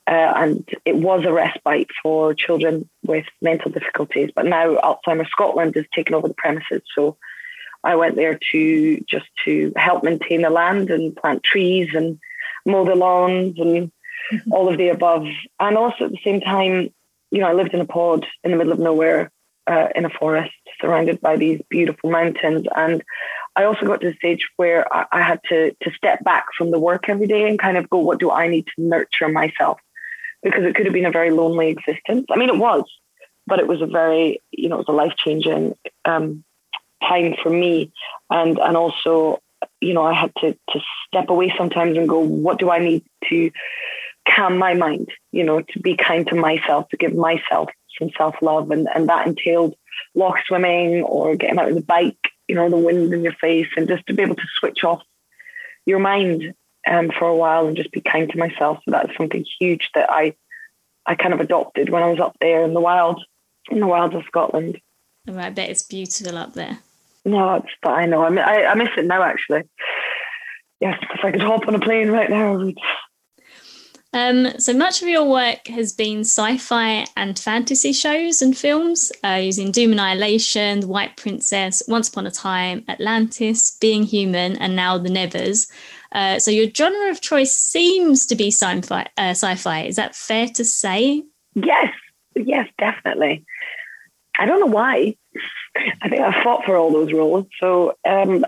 [0.08, 4.30] Uh, and it was a respite for children with mental difficulties.
[4.34, 6.82] But now Alzheimer's Scotland has taken over the premises.
[6.92, 7.18] So
[7.84, 12.18] I went there to just to help maintain the land and plant trees and
[12.66, 13.90] mow the lawns and
[14.50, 15.26] all of the above.
[15.60, 16.90] And also at the same time,
[17.30, 19.30] you know, I lived in a pod in the middle of nowhere
[19.66, 22.66] uh, in a forest surrounded by these beautiful mountains.
[22.74, 23.02] And
[23.56, 26.70] I also got to the stage where I, I, had to to step back from
[26.70, 29.80] the work every day and kind of go, what do I need to nurture myself?
[30.42, 32.26] Because it could have been a very lonely existence.
[32.30, 32.84] I mean, it was,
[33.46, 35.74] but it was a very, you know, it was a life changing
[36.04, 36.44] um,
[37.02, 37.92] time for me,
[38.30, 39.40] and and also,
[39.80, 43.04] you know, I had to to step away sometimes and go, what do I need
[43.28, 43.50] to
[44.28, 45.08] calm my mind?
[45.32, 49.08] You know, to be kind to myself, to give myself some self love, and and
[49.08, 49.74] that entailed
[50.14, 53.68] loch swimming or getting out of the bike you know, the wind in your face
[53.76, 55.02] and just to be able to switch off
[55.84, 56.54] your mind
[56.88, 58.78] um, for a while and just be kind to myself.
[58.84, 60.34] So that's something huge that I
[61.08, 63.22] I kind of adopted when I was up there in the wild,
[63.70, 64.80] in the wilds of Scotland.
[65.28, 66.78] Oh, I bet it's beautiful up there.
[67.26, 68.22] No, it's I know.
[68.22, 69.64] I, I, I miss it now actually.
[70.80, 72.78] Yes, if I could hop on a plane right now, I would
[74.16, 79.40] um, so much of your work has been sci-fi and fantasy shows and films, uh,
[79.42, 84.96] using Doom Annihilation, The White Princess, Once Upon a Time, Atlantis, Being Human, and now
[84.96, 85.70] The Nevers.
[86.12, 89.02] Uh, so your genre of choice seems to be sci-fi.
[89.18, 89.82] Uh, sci-fi.
[89.82, 91.22] Is that fair to say?
[91.54, 91.92] Yes,
[92.36, 93.44] yes, definitely.
[94.38, 95.16] I don't know why.
[96.02, 97.46] I think I fought for all those roles.
[97.60, 98.44] So um,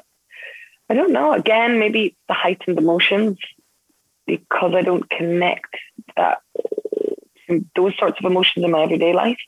[0.88, 1.32] I don't know.
[1.32, 3.38] Again, maybe the heightened emotions
[4.26, 5.74] because I don't connect
[6.16, 6.38] that
[7.74, 9.38] those sorts of emotions in my everyday life.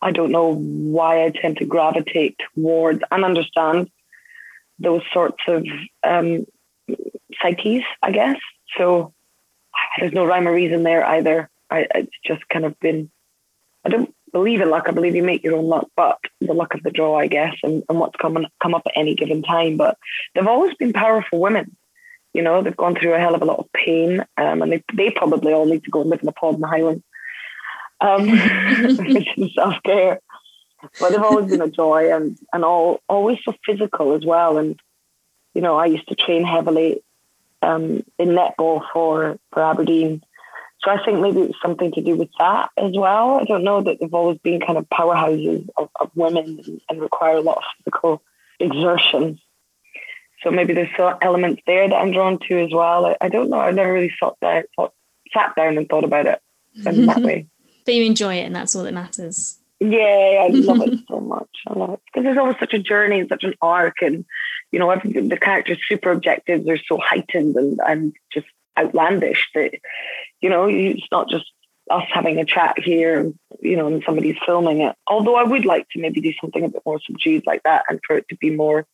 [0.00, 3.90] I don't know why I tend to gravitate towards and understand
[4.78, 5.64] those sorts of
[6.04, 6.46] um,
[7.40, 8.36] psyches, I guess.
[8.76, 9.14] So
[9.98, 11.48] there's no rhyme or reason there either.
[11.70, 13.10] I, it's just kind of been,
[13.84, 14.84] I don't believe in luck.
[14.88, 17.54] I believe you make your own luck, but the luck of the draw, I guess,
[17.62, 19.76] and, and what's coming come up at any given time.
[19.76, 19.98] But
[20.34, 21.76] they've always been powerful women.
[22.32, 24.84] You know, they've gone through a hell of a lot of pain, um, and they
[24.94, 27.04] they probably all need to go and live in a pod in the Highlands,
[28.00, 28.28] um,
[29.54, 30.20] self care.
[31.00, 34.58] But they've always been a joy and and all always so physical as well.
[34.58, 34.78] And
[35.54, 37.02] you know, I used to train heavily
[37.62, 40.22] um, in netball for for Aberdeen.
[40.86, 43.40] So I think maybe it's something to do with that as well.
[43.40, 47.00] I don't know that they've always been kind of powerhouses of, of women and, and
[47.00, 48.22] require a lot of physical
[48.60, 49.40] exertion.
[50.44, 53.06] So maybe there's some elements there that I'm drawn to as well.
[53.06, 53.58] I, I don't know.
[53.58, 54.94] I've never really thought that, thought,
[55.34, 56.40] sat down and thought about it
[56.84, 57.48] in that way.
[57.84, 59.58] But you enjoy it, and that's all that matters.
[59.80, 61.50] Yeah, I love it so much.
[61.66, 64.24] I love it because there's always such a journey and such an arc, and
[64.70, 68.46] you know, every, the characters' super objectives are so heightened and and just
[68.78, 69.72] outlandish that
[70.40, 71.46] you know it's not just
[71.90, 74.96] us having a chat here, you know, and somebody's filming it.
[75.06, 78.00] Although I would like to maybe do something a bit more subdued like that and
[78.06, 78.86] for it to be more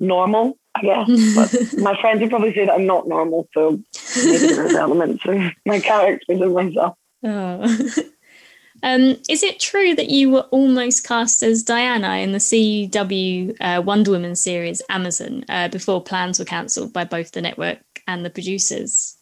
[0.00, 1.34] normal, I guess.
[1.34, 3.80] But my friends would probably say that I'm not normal, so
[4.16, 6.96] maybe there's elements of my characters and myself.
[7.22, 7.62] Oh.
[8.82, 13.82] um, is it true that you were almost cast as Diana in the CW uh,
[13.82, 18.30] Wonder Woman series Amazon uh, before plans were cancelled by both the network and the
[18.30, 19.13] producers?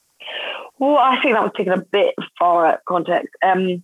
[0.78, 3.34] Well, I think that was taken a bit far out of context.
[3.42, 3.82] Um,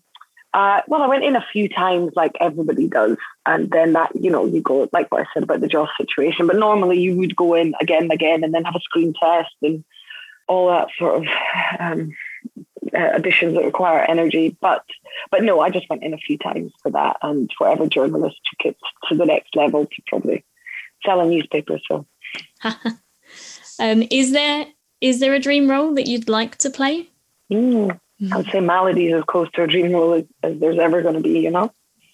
[0.54, 4.30] uh, well, I went in a few times, like everybody does, and then that you
[4.30, 6.46] know you go like what I said about the Joss situation.
[6.46, 9.54] But normally you would go in again and again, and then have a screen test
[9.62, 9.84] and
[10.48, 11.28] all that sort of
[11.78, 12.12] um,
[12.94, 14.56] uh, additions that require energy.
[14.60, 14.84] But
[15.30, 18.72] but no, I just went in a few times for that, and whatever journalist took
[18.72, 18.76] it
[19.08, 20.44] to the next level to probably
[21.04, 21.78] sell a newspaper.
[21.86, 22.06] So,
[22.64, 24.66] um, is there
[25.00, 27.08] is there a dream role that you'd like to play?
[27.50, 27.98] Mm,
[28.32, 31.14] I'd say Maladie is as close to a dream role as, as there's ever going
[31.14, 31.40] to be.
[31.40, 31.72] You know,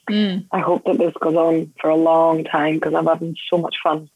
[0.09, 0.47] mm.
[0.51, 3.77] I hope that this goes on for a long time because I'm having so much
[3.83, 4.11] fun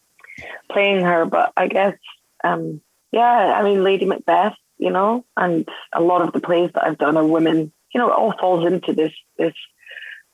[0.71, 1.25] playing her.
[1.25, 1.97] But I guess,
[2.45, 6.85] um, yeah, I mean, Lady Macbeth, you know, and a lot of the plays that
[6.85, 7.73] I've done are women.
[7.95, 9.55] You know, it all falls into this this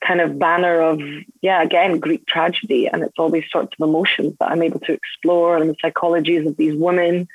[0.04, 1.00] kind of banner of
[1.40, 4.92] yeah again greek tragedy and it's all these sorts of emotions that i'm able to
[4.92, 7.26] explore and the psychologies of these women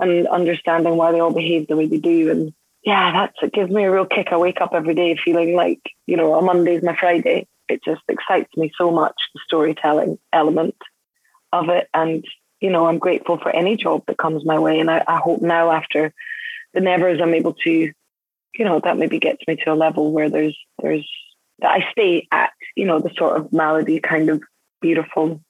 [0.00, 2.30] and understanding why they all behave the way they do.
[2.30, 2.52] And
[2.84, 4.28] yeah, that's it gives me a real kick.
[4.30, 7.46] I wake up every day feeling like, you know, a Monday's my Friday.
[7.68, 10.76] It just excites me so much, the storytelling element
[11.52, 11.88] of it.
[11.92, 12.24] And,
[12.60, 14.80] you know, I'm grateful for any job that comes my way.
[14.80, 16.12] And I, I hope now after
[16.72, 20.30] the Nevers, I'm able to, you know, that maybe gets me to a level where
[20.30, 21.08] there's, there's,
[21.58, 24.42] that I stay at, you know, the sort of Maladie kind of
[24.80, 25.42] beautiful,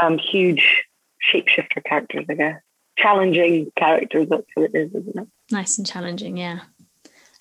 [0.00, 0.84] um, huge
[1.32, 2.60] shapeshifter characters, I guess
[2.96, 4.28] challenging character characters.
[4.28, 5.28] That's what it is, isn't it?
[5.50, 6.60] Nice and challenging, yeah.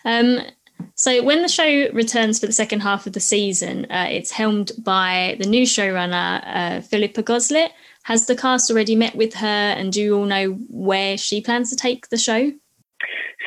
[0.06, 0.40] Um,
[0.96, 4.72] so when the show returns for the second half of the season, uh, it's helmed
[4.80, 7.70] by the new showrunner uh, Philippa Goslett.
[8.04, 11.70] Has the cast already met with her, and do you all know where she plans
[11.70, 12.52] to take the show?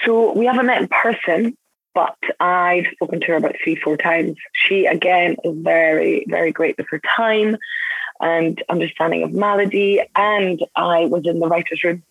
[0.05, 1.57] So we haven't met in person,
[1.93, 4.37] but I've spoken to her about three, four times.
[4.53, 7.57] She again is very, very great with her time
[8.25, 10.03] and understanding of Maladie.
[10.17, 12.03] And I was in the writer's room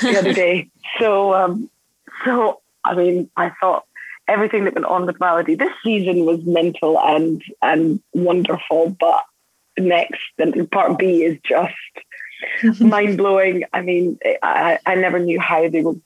[0.00, 0.70] the other day.
[0.98, 1.70] So, um,
[2.24, 3.84] so I mean, I thought
[4.26, 9.24] everything that went on with Maladie this season was mental and and wonderful, but
[9.78, 13.64] next, and part B is just mind blowing.
[13.72, 16.00] I mean, I, I never knew how they would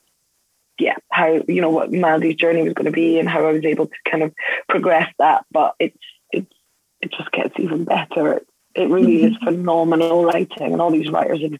[0.78, 3.64] yeah, how you know what Maladie's journey was going to be and how I was
[3.64, 4.34] able to kind of
[4.68, 5.46] progress that.
[5.50, 5.96] But it's
[6.32, 6.52] it's
[7.00, 8.34] it just gets even better.
[8.34, 9.44] It's it really is mm-hmm.
[9.44, 11.52] phenomenal writing, and all these writers have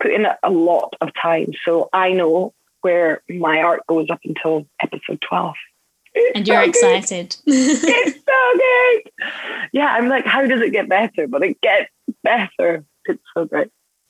[0.00, 1.52] put in a lot of time.
[1.64, 5.54] So I know where my art goes up until episode 12.
[6.14, 7.36] It's and you're so excited.
[7.46, 9.28] it's so good.
[9.72, 11.26] Yeah, I'm like, how does it get better?
[11.26, 11.90] But it gets
[12.22, 12.84] better.
[13.06, 13.68] It's so great.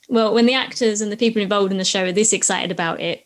[0.09, 3.01] Well, when the actors and the people involved in the show are this excited about
[3.01, 3.25] it,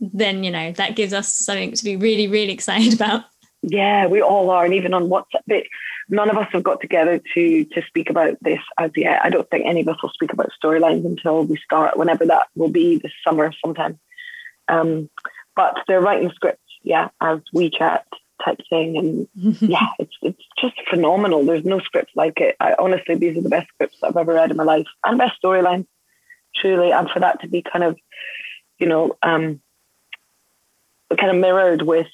[0.00, 3.24] then you know that gives us something to be really, really excited about.
[3.66, 5.42] Yeah, we all are, and even on WhatsApp.
[5.46, 5.64] But
[6.08, 9.20] none of us have got together to to speak about this as yet.
[9.24, 12.48] I don't think any of us will speak about storylines until we start, whenever that
[12.54, 13.98] will be this summer sometime.
[14.68, 15.08] Um,
[15.56, 18.02] but they're writing scripts, yeah, as WeChat
[18.44, 19.28] type thing, and
[19.62, 21.44] yeah, it's it's just phenomenal.
[21.44, 22.56] There's no scripts like it.
[22.60, 25.40] I, honestly, these are the best scripts I've ever read in my life, and best
[25.42, 25.86] storylines,
[26.54, 26.90] truly.
[26.90, 27.96] And for that to be kind of,
[28.78, 29.62] you know, um,
[31.18, 32.08] kind of mirrored with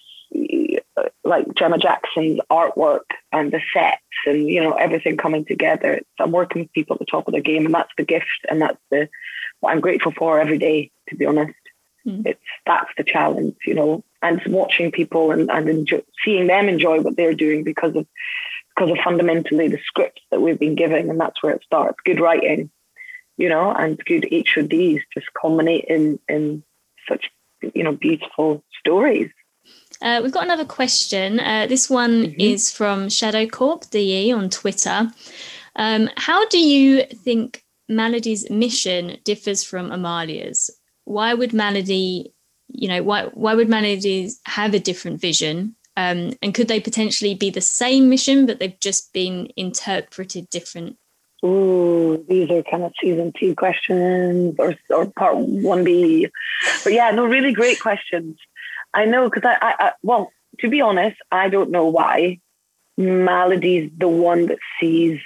[1.24, 6.00] like Gemma Jackson's artwork and the sets and you know everything coming together.
[6.18, 8.62] I'm working with people at the top of the game, and that's the gift, and
[8.62, 9.08] that's the
[9.60, 10.90] what I'm grateful for every day.
[11.08, 11.54] To be honest,
[12.06, 12.26] mm.
[12.26, 17.00] it's that's the challenge, you know, and watching people and and enjoy, seeing them enjoy
[17.00, 18.06] what they're doing because of
[18.74, 21.98] because of fundamentally the scripts that we've been giving, and that's where it starts.
[22.04, 22.70] Good writing,
[23.36, 26.62] you know, and good HODs just culminate in in
[27.08, 27.30] such
[27.74, 29.30] you know beautiful stories
[30.02, 31.40] uh, we've got another question.
[31.40, 32.40] Uh, this one mm-hmm.
[32.40, 35.10] is from Shadow Corp DE on Twitter.
[35.76, 40.70] Um, how do you think Maladie's mission differs from Amalia's?
[41.04, 42.32] Why would Maladie,
[42.68, 45.76] you know, why why would Maladie have a different vision?
[45.96, 50.96] Um, and could they potentially be the same mission, but they've just been interpreted different?
[51.44, 56.30] Ooh, these are kind of season two questions or, or part 1B.
[56.84, 58.38] But yeah, no, really great questions.
[58.94, 62.40] I know because I, I, I, well, to be honest, I don't know why
[62.96, 65.20] Maladie's the one that sees,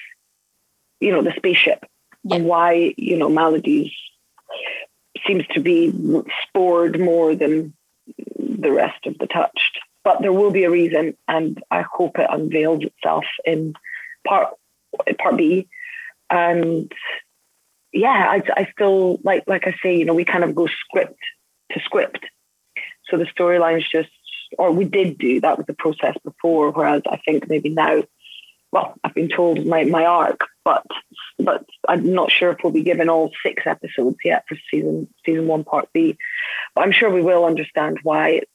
[1.00, 1.84] you know, the spaceship,
[2.24, 2.36] yeah.
[2.36, 3.92] and why you know Maladie's
[5.26, 5.92] seems to be
[6.42, 7.74] spored more than
[8.38, 9.78] the rest of the touched.
[10.02, 13.74] But there will be a reason, and I hope it unveils itself in
[14.26, 14.54] part
[15.18, 15.68] part B.
[16.30, 16.92] And
[17.92, 21.18] yeah, I, I still like like I say, you know, we kind of go script
[21.72, 22.26] to script.
[23.08, 24.10] So the storylines just,
[24.58, 26.70] or we did do that was the process before.
[26.70, 28.02] Whereas I think maybe now,
[28.72, 30.84] well, I've been told my my arc, but
[31.38, 35.46] but I'm not sure if we'll be given all six episodes yet for season season
[35.46, 36.16] one part B.
[36.74, 38.50] But I'm sure we will understand why it's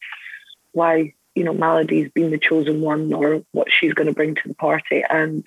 [0.72, 4.48] why you know Maladie's been the chosen one or what she's going to bring to
[4.48, 5.44] the party and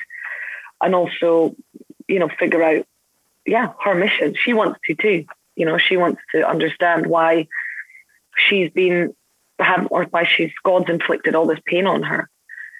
[0.82, 1.55] and also
[2.09, 2.86] you know figure out
[3.46, 5.26] yeah her mission she wants to too
[5.57, 7.46] you know she wants to understand why
[8.37, 9.14] she's been
[9.59, 12.28] have or why she's God's inflicted all this pain on her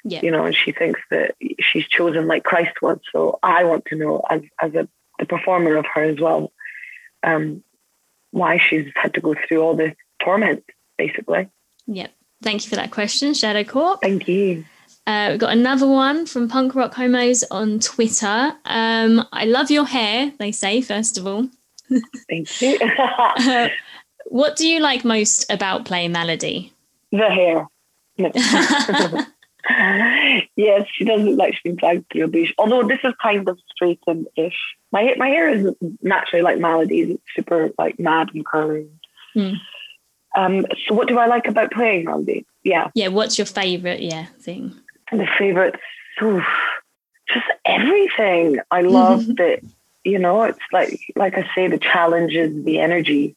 [0.05, 0.21] yeah.
[0.23, 3.97] you know and she thinks that she's chosen like Christ was so I want to
[3.97, 4.89] know as as a
[5.19, 6.53] the performer of her as well
[7.23, 7.63] um
[8.31, 10.65] why she's had to go through all this torment
[10.97, 11.49] basically
[11.87, 14.01] yep Thank you for that question, Shadow Corp.
[14.01, 14.65] Thank you.
[15.07, 18.53] Uh, we've got another one from Punk Rock Homos on Twitter.
[18.65, 21.49] Um, I love your hair, they say, first of all.
[22.29, 22.79] Thank you.
[22.99, 23.69] uh,
[24.33, 26.72] what do you like most about playing Maladie?
[27.11, 27.68] The hair.
[30.57, 32.51] yes, she does look like she's been dragged through a bush.
[32.57, 34.59] Although this is kind of straightened-ish.
[34.91, 37.11] My my hair is naturally like Maladie's.
[37.11, 38.89] It's super like mad and curly.
[39.37, 39.57] Mm.
[40.35, 42.47] Um, so what do I like about playing Maladie?
[42.62, 42.89] Yeah.
[42.95, 43.09] Yeah.
[43.09, 44.01] What's your favorite?
[44.01, 44.26] Yeah.
[44.41, 44.74] Thing.
[45.11, 45.74] The favorite.
[46.22, 46.45] Oof,
[47.28, 48.61] just everything.
[48.70, 49.61] I love that.
[50.05, 53.37] You know, it's like like I say, the challenges, the energy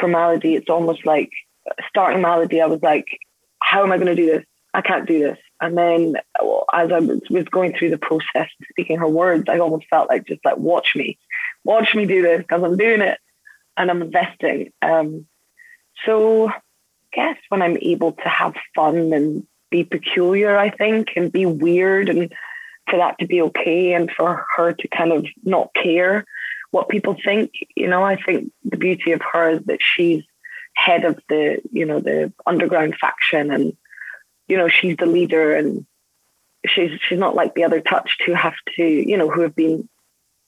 [0.00, 1.30] for Maladie, It's almost like
[1.88, 3.06] starting Maladie, I was like,
[3.60, 4.44] how am I going to do this?
[4.72, 5.38] I can't do this.
[5.60, 6.16] And then
[6.72, 10.44] as I was going through the process, speaking her words, I almost felt like just
[10.44, 11.18] like watch me,
[11.64, 13.18] watch me do this because I'm doing it
[13.76, 14.72] and I'm investing.
[14.80, 15.26] Um,
[16.06, 16.54] so I
[17.12, 22.08] guess when I'm able to have fun and be peculiar, I think, and be weird
[22.08, 22.32] and
[22.88, 26.24] for that to be okay and for her to kind of not care
[26.70, 30.22] what people think, you know, I think the beauty of her is that she's
[30.74, 33.76] head of the, you know, the underground faction and,
[34.48, 35.86] you know, she's the leader and
[36.66, 39.88] she's she's not like the other touched who have to, you know, who have been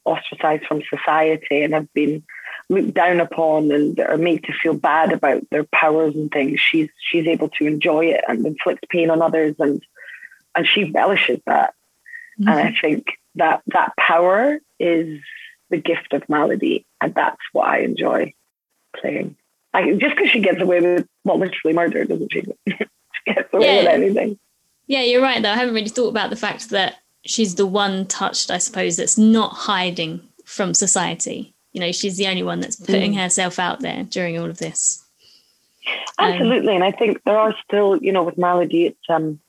[0.04, 2.22] ostracized from society and have been
[2.68, 6.60] looked down upon and are made to feel bad about their powers and things.
[6.60, 9.82] She's she's able to enjoy it and inflict pain on others and
[10.54, 11.74] and she relishes that.
[12.40, 12.48] Mm-hmm.
[12.48, 13.06] And I think
[13.36, 15.20] that that power is
[15.72, 18.32] the gift of Maladie, and that's what I enjoy
[18.96, 19.36] playing.
[19.74, 22.42] I, just because she gets away with well, literally murder, doesn't she?
[22.68, 22.84] she
[23.26, 23.82] gets away yeah.
[23.82, 24.38] with anything.
[24.86, 25.42] Yeah, you're right.
[25.42, 28.96] Though I haven't really thought about the fact that she's the one touched, I suppose,
[28.96, 33.20] that's not hiding from society you know she's the only one that's putting mm.
[33.20, 35.04] herself out there during all of this
[36.18, 39.40] um, absolutely um, and i think there are still you know with maladie it's um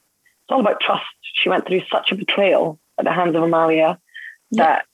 [0.41, 3.99] it's all about trust she went through such a betrayal at the hands of amalia
[4.51, 4.85] that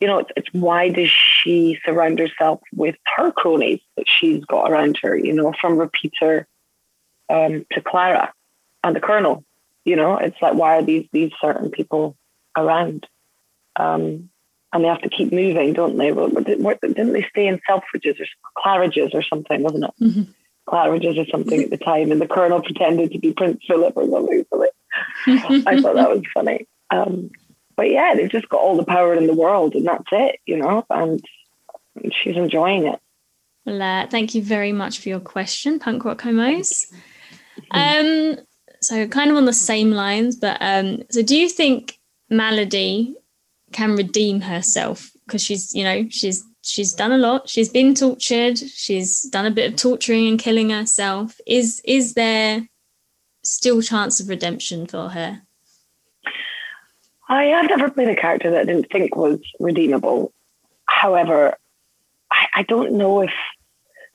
[0.00, 4.70] you know it's, it's why does she surround herself with her cronies that she's got
[4.70, 6.46] around her you know from repeater
[7.28, 8.32] um, to clara
[8.82, 9.44] and the colonel
[9.84, 12.16] you know it's like why are these these certain people
[12.56, 13.06] around
[13.76, 14.30] um,
[14.72, 16.12] and they have to keep moving, don't they?
[16.12, 18.26] Well, didn't they stay in Selfridges or
[18.56, 20.04] Claridge's or something, wasn't it?
[20.04, 20.22] Mm-hmm.
[20.68, 24.08] Claridge's or something at the time, and the colonel pretended to be Prince Philip or
[24.08, 24.44] something.
[25.66, 26.68] I thought that was funny.
[26.90, 27.30] Um,
[27.80, 30.58] but yeah, they've just got all the power in the world, and that's it, you
[30.58, 30.84] know.
[30.90, 31.24] And,
[32.12, 33.00] she's enjoying it.
[33.64, 36.86] Well, uh, thank you very much for your question, Punk Rock Homos.
[37.70, 38.36] Um,
[38.82, 43.14] so kind of on the same lines, but um, so do you think Maladie
[43.72, 48.58] can redeem herself because she's you know she's she's done a lot she's been tortured
[48.58, 52.66] she's done a bit of torturing and killing herself is is there
[53.44, 55.42] still chance of redemption for her
[57.30, 60.32] i have never played a character that i didn't think was redeemable
[60.86, 61.56] however
[62.30, 63.32] I, I don't know if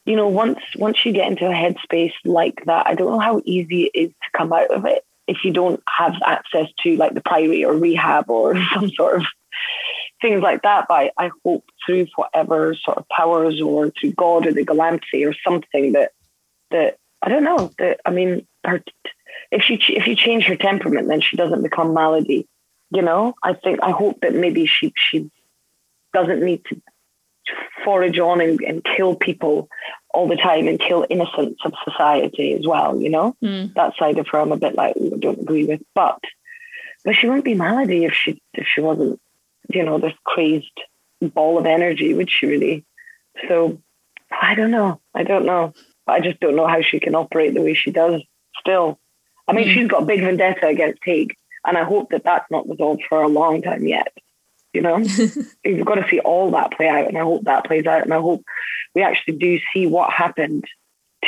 [0.05, 3.41] you know once once you get into a headspace like that i don't know how
[3.43, 7.13] easy it is to come out of it if you don't have access to like
[7.13, 9.25] the priory or rehab or some sort of
[10.21, 10.85] things like that.
[10.87, 15.27] But I, I hope through whatever sort of powers or through God or the Galanthi
[15.27, 16.11] or something that
[16.71, 18.83] that I don't know that I mean her
[19.51, 22.47] if she if you change her temperament then she doesn't become Maladie.
[22.91, 25.29] You know, I think I hope that maybe she she
[26.13, 26.81] doesn't need to
[27.83, 29.69] forage on and, and kill people
[30.13, 32.99] all the time and kill innocents of society as well.
[32.99, 33.73] You know, mm.
[33.73, 36.19] that side of her I'm a bit like I don't agree with, but
[37.03, 39.19] but she wouldn't be maladie if she if she wasn't
[39.69, 40.79] you know, this crazed
[41.21, 42.85] ball of energy, would she really?
[43.47, 43.81] So
[44.31, 45.01] I don't know.
[45.13, 45.73] I don't know.
[46.07, 48.21] I just don't know how she can operate the way she does
[48.59, 48.99] still.
[49.47, 49.73] I mean, mm.
[49.73, 51.35] she's got big vendetta against Hague,
[51.65, 54.13] and I hope that that's not resolved for a long time yet.
[54.73, 54.97] You know,
[55.63, 58.13] you've got to see all that play out, and I hope that plays out, and
[58.13, 58.43] I hope
[58.93, 60.65] we actually do see what happened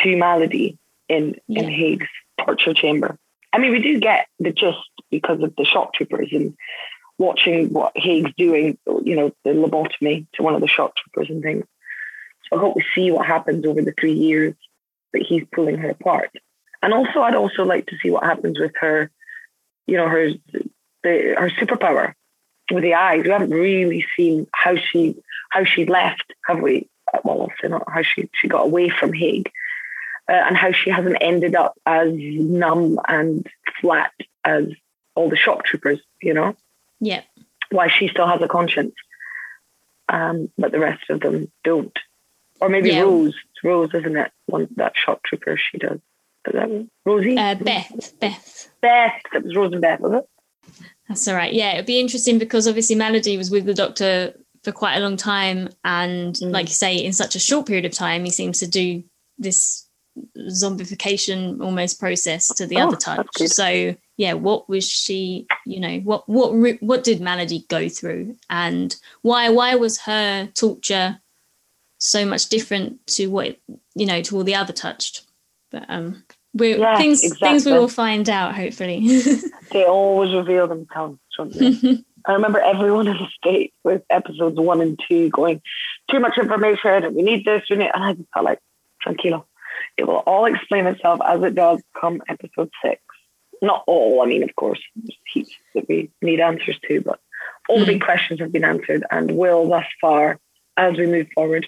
[0.04, 0.78] to Maladie
[1.08, 1.64] in yeah.
[1.64, 2.08] in Hague's
[2.44, 3.18] torture chamber.
[3.54, 4.78] I mean, we do get the gist
[5.10, 6.56] because of the shock troopers and
[7.18, 11.42] watching what Hague's doing, you know, the lobotomy to one of the shock troopers and
[11.42, 11.66] things.
[12.50, 14.54] So I hope we see what happens over the three years
[15.14, 16.32] that he's pulling her apart.
[16.82, 19.10] And also, I'd also like to see what happens with her,
[19.88, 20.30] you know, her
[21.04, 22.14] the, her superpower
[22.72, 23.24] with the eyes.
[23.24, 25.16] We haven't really seen how she
[25.50, 26.88] how she left, have we?
[27.24, 29.52] Well, also not how she she got away from Hague,
[30.30, 33.48] uh, and how she hasn't ended up as numb and
[33.82, 34.12] flat
[34.44, 34.66] as
[35.16, 36.00] all the shock troopers.
[36.22, 36.56] You know.
[37.00, 37.22] Yeah.
[37.70, 38.96] Why she still has a conscience,
[40.10, 41.98] um, but the rest of them don't.
[42.60, 43.02] Or maybe yeah.
[43.02, 43.36] Rose.
[43.64, 44.32] Rose, isn't it?
[44.46, 46.00] One that shock trooper she does.
[46.48, 47.38] Is that Rosie?
[47.38, 48.14] Uh, Beth.
[48.20, 48.70] Beth.
[48.82, 49.22] Beth.
[49.34, 50.30] It was Rose and Beth, was it?
[51.08, 51.54] That's all right.
[51.54, 54.34] Yeah, it'd be interesting because obviously Maladie was with the doctor
[54.64, 56.52] for quite a long time, and mm.
[56.52, 59.04] like you say, in such a short period of time, he seems to do
[59.38, 59.88] this
[60.50, 63.28] zombification almost process to the oh, other touch.
[63.38, 65.48] So yeah, what was she?
[65.66, 71.20] You know, what what what did Maladie go through, and why why was her torture
[72.00, 73.58] so much different to what
[73.96, 75.26] you know to all the other touched?
[75.72, 76.24] But um,
[76.58, 77.48] we yes, things exactly.
[77.48, 79.22] things we will find out hopefully.
[79.72, 82.04] they always reveal themselves, don't they?
[82.26, 85.62] I remember everyone in the state with episodes one and two going
[86.12, 88.60] too much information, we need this, we need, and I just felt like
[89.06, 89.46] tranquilo.
[89.98, 93.02] It will all explain itself as it does come episode six.
[93.62, 94.80] Not all, I mean, of course,
[95.34, 97.20] heaps that we need answers to, but
[97.70, 98.06] all the big mm.
[98.06, 100.40] questions have been answered and will thus far
[100.76, 101.66] as we move forward.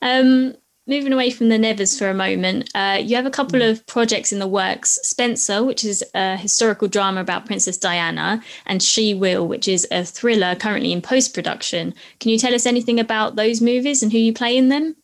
[0.00, 0.54] Um,
[0.86, 3.70] moving away from the Nevers for a moment, uh, you have a couple mm.
[3.70, 8.82] of projects in the works Spencer, which is a historical drama about Princess Diana, and
[8.82, 11.94] She Will, which is a thriller currently in post production.
[12.20, 14.96] Can you tell us anything about those movies and who you play in them?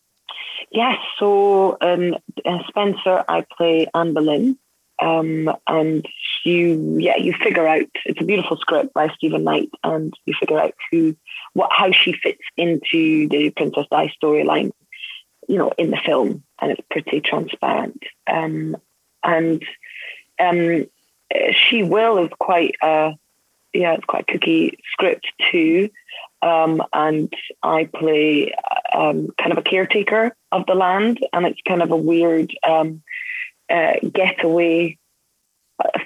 [0.70, 2.14] Yes, so um,
[2.45, 4.59] uh, Spencer, I play Anne Boleyn.
[5.01, 6.05] Um, and
[6.45, 10.59] you, yeah, you figure out it's a beautiful script by Steven Knight, and you figure
[10.59, 11.14] out who,
[11.53, 14.72] what, how she fits into the Princess Di storyline
[15.49, 18.05] you know, in the film, and it's pretty transparent.
[18.30, 18.76] Um,
[19.24, 19.64] and
[20.38, 20.86] um,
[21.53, 23.14] she will is quite a
[23.74, 25.90] yeah, it's quite a cookie script too.
[26.40, 27.32] Um, and
[27.62, 28.55] I play
[28.94, 33.03] um, kind of a caretaker of the land, and it's kind of a weird um,
[33.68, 34.99] uh, getaway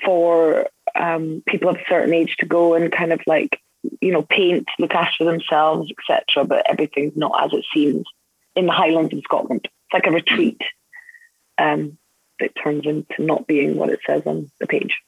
[0.05, 3.61] for um, people of a certain age to go and kind of like
[4.01, 6.45] you know paint, look after themselves, etc.
[6.45, 8.07] But everything's not as it seems
[8.57, 9.63] in the Highlands of Scotland.
[9.65, 10.61] It's like a retreat
[11.59, 11.99] um,
[12.41, 14.99] that turns into not being what it says on the page.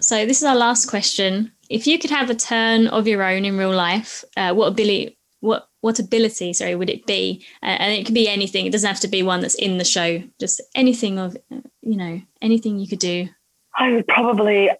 [0.00, 1.52] So this is our last question.
[1.68, 5.18] If you could have a turn of your own in real life, uh, what ability,
[5.40, 7.44] what what ability, sorry, would it be?
[7.62, 8.66] Uh, and it could be anything.
[8.66, 10.22] It doesn't have to be one that's in the show.
[10.40, 11.36] Just anything of,
[11.82, 13.28] you know, anything you could do.
[13.76, 14.70] I would probably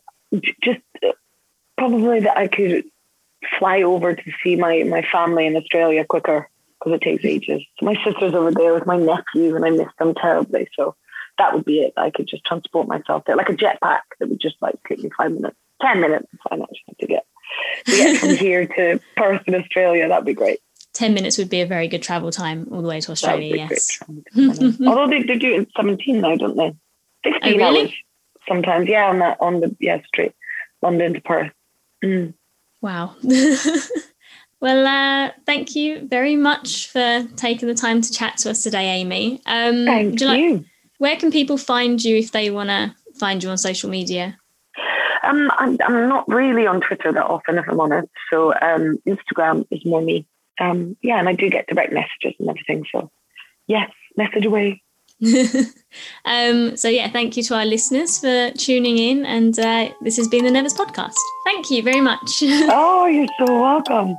[0.62, 0.80] just
[1.76, 2.84] probably that I could
[3.59, 6.48] fly over to see my my family in Australia quicker
[6.79, 7.62] because it takes ages.
[7.79, 10.68] So my sister's over there with my nephews, and I miss them terribly.
[10.74, 10.95] So
[11.39, 11.95] that would be it.
[11.97, 15.11] I could just transport myself there, like a jetpack that would just like take me
[15.16, 17.26] five minutes, ten minutes, fine actually to get
[17.87, 20.09] to get from here to Perth in Australia.
[20.09, 20.61] That'd be great.
[20.95, 24.03] 10 minutes would be a very good travel time all the way to Australia, yes.
[24.09, 26.74] Although they, they do it in 17 now, don't they?
[27.24, 27.81] 16 oh, really?
[27.83, 27.93] hours
[28.49, 30.33] sometimes, yeah, on that, on the, yeah, straight
[30.83, 31.53] London to Perth.
[32.03, 32.35] Mm.
[32.81, 33.14] Wow.
[34.61, 38.86] Well, uh, thank you very much for taking the time to chat to us today,
[38.86, 39.40] Amy.
[39.46, 40.26] Um, thank you.
[40.26, 40.64] Like,
[40.98, 44.36] where can people find you if they want to find you on social media?
[45.22, 48.09] Um, I'm, I'm, not really on Twitter that often, if I'm honest.
[48.30, 50.26] So um, Instagram is more me.
[50.61, 52.84] Um, yeah, and I do get direct messages and everything.
[52.90, 53.11] So
[53.66, 54.82] yes, message away.
[56.24, 60.28] um, so yeah, thank you to our listeners for tuning in, and uh, this has
[60.28, 61.16] been the Nevers podcast.
[61.44, 62.42] Thank you very much.
[62.42, 64.16] oh, you're so welcome.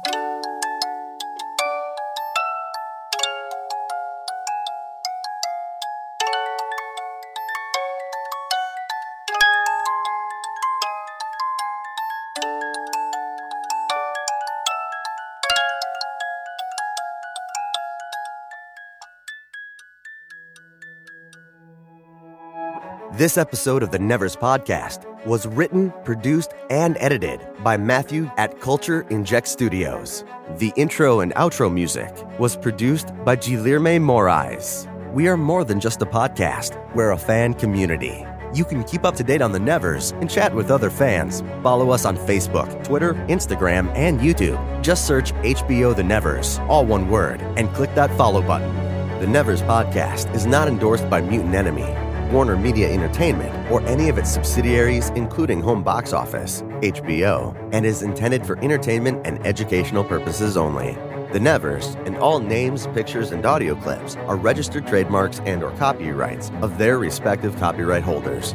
[23.19, 29.05] This episode of the Nevers podcast was written, produced, and edited by Matthew at Culture
[29.09, 30.23] Inject Studios.
[30.51, 34.87] The intro and outro music was produced by Guilherme Moraes.
[35.13, 38.25] We are more than just a podcast, we're a fan community.
[38.53, 41.43] You can keep up to date on the Nevers and chat with other fans.
[41.61, 44.81] Follow us on Facebook, Twitter, Instagram, and YouTube.
[44.81, 48.73] Just search HBO The Nevers, all one word, and click that follow button.
[49.19, 54.17] The Nevers podcast is not endorsed by Mutant Enemy, Warner Media Entertainment, or any of
[54.19, 60.55] its subsidiaries, including Home Box Office, HBO, and is intended for entertainment and educational purposes
[60.55, 60.95] only.
[61.33, 66.51] The Nevers and all names, pictures, and audio clips are registered trademarks and or copyrights
[66.61, 68.53] of their respective copyright holders.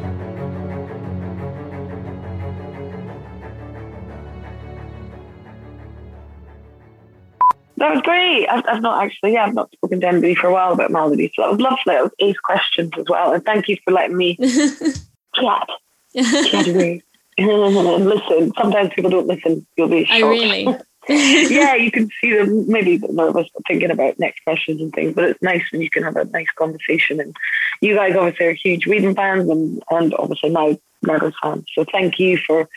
[7.77, 8.47] That was great.
[8.47, 11.31] I've, I've not actually, yeah, I've not spoken to anybody for a while about Maladie,
[11.35, 11.79] so that was lovely.
[11.87, 14.35] That was ace questions as well, and thank you for letting me
[15.35, 15.69] chat.
[16.15, 17.01] chat away.
[17.37, 18.53] listen.
[18.57, 19.65] Sometimes people don't listen.
[19.75, 20.23] You'll be shocked.
[20.23, 20.67] Oh, really?
[21.07, 25.41] yeah, you can see them maybe nervous thinking about next questions and things, but it's
[25.41, 27.19] nice when you can have a nice conversation.
[27.19, 27.35] And
[27.81, 31.65] you guys obviously are huge Whedon fans and, and obviously now Nevers fans.
[31.75, 32.67] So thank you for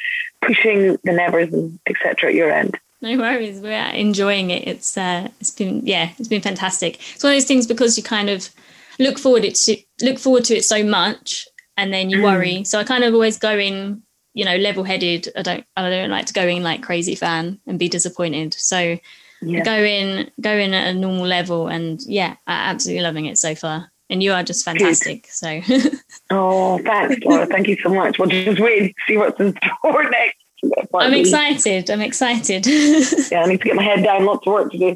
[0.43, 2.31] pushing the Nevers and etc.
[2.31, 2.79] at your end.
[3.01, 4.67] No worries, we're enjoying it.
[4.67, 6.99] It's uh, it's been yeah, it's been fantastic.
[7.15, 8.49] It's one of those things because you kind of
[8.99, 11.47] look forward it to look forward to it so much,
[11.77, 12.65] and then you worry.
[12.65, 14.03] So I kind of always go in
[14.39, 17.59] you know level headed i don't i don't like to go in like crazy fan
[17.67, 18.97] and be disappointed so
[19.43, 19.65] yeah.
[19.65, 23.57] go in go in at a normal level and yeah i'm absolutely loving it so
[23.57, 25.31] far and you are just fantastic Good.
[25.33, 25.61] so
[26.31, 30.09] oh thanks laura thank you so much we'll just wait and see what's in store
[30.09, 30.37] next
[30.95, 31.91] I'm excited.
[31.91, 32.67] I'm excited.
[33.31, 34.25] yeah, I need to get my head down.
[34.25, 34.95] Lots of work to do.